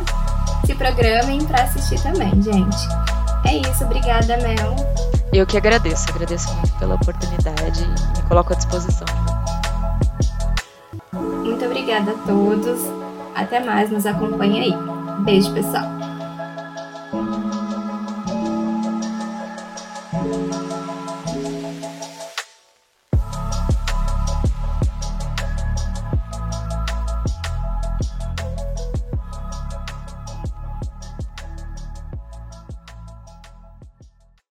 se 0.66 0.74
programem 0.74 1.42
para 1.44 1.62
assistir 1.62 2.00
também, 2.02 2.30
gente. 2.42 2.76
É 3.46 3.56
isso, 3.56 3.84
obrigada, 3.84 4.36
Mel. 4.38 4.76
Eu 5.32 5.46
que 5.46 5.56
agradeço, 5.56 6.08
agradeço 6.10 6.52
muito 6.56 6.72
pela 6.74 6.96
oportunidade 6.96 7.82
e 7.82 8.18
me 8.18 8.28
coloco 8.28 8.52
à 8.52 8.56
disposição. 8.56 9.06
Muito 11.12 11.64
obrigada 11.64 12.10
a 12.10 12.26
todos. 12.26 12.80
Até 13.34 13.60
mais, 13.60 13.90
nos 13.90 14.04
acompanhe 14.04 14.60
aí. 14.60 14.74
Beijo, 15.24 15.52
pessoal. 15.52 16.05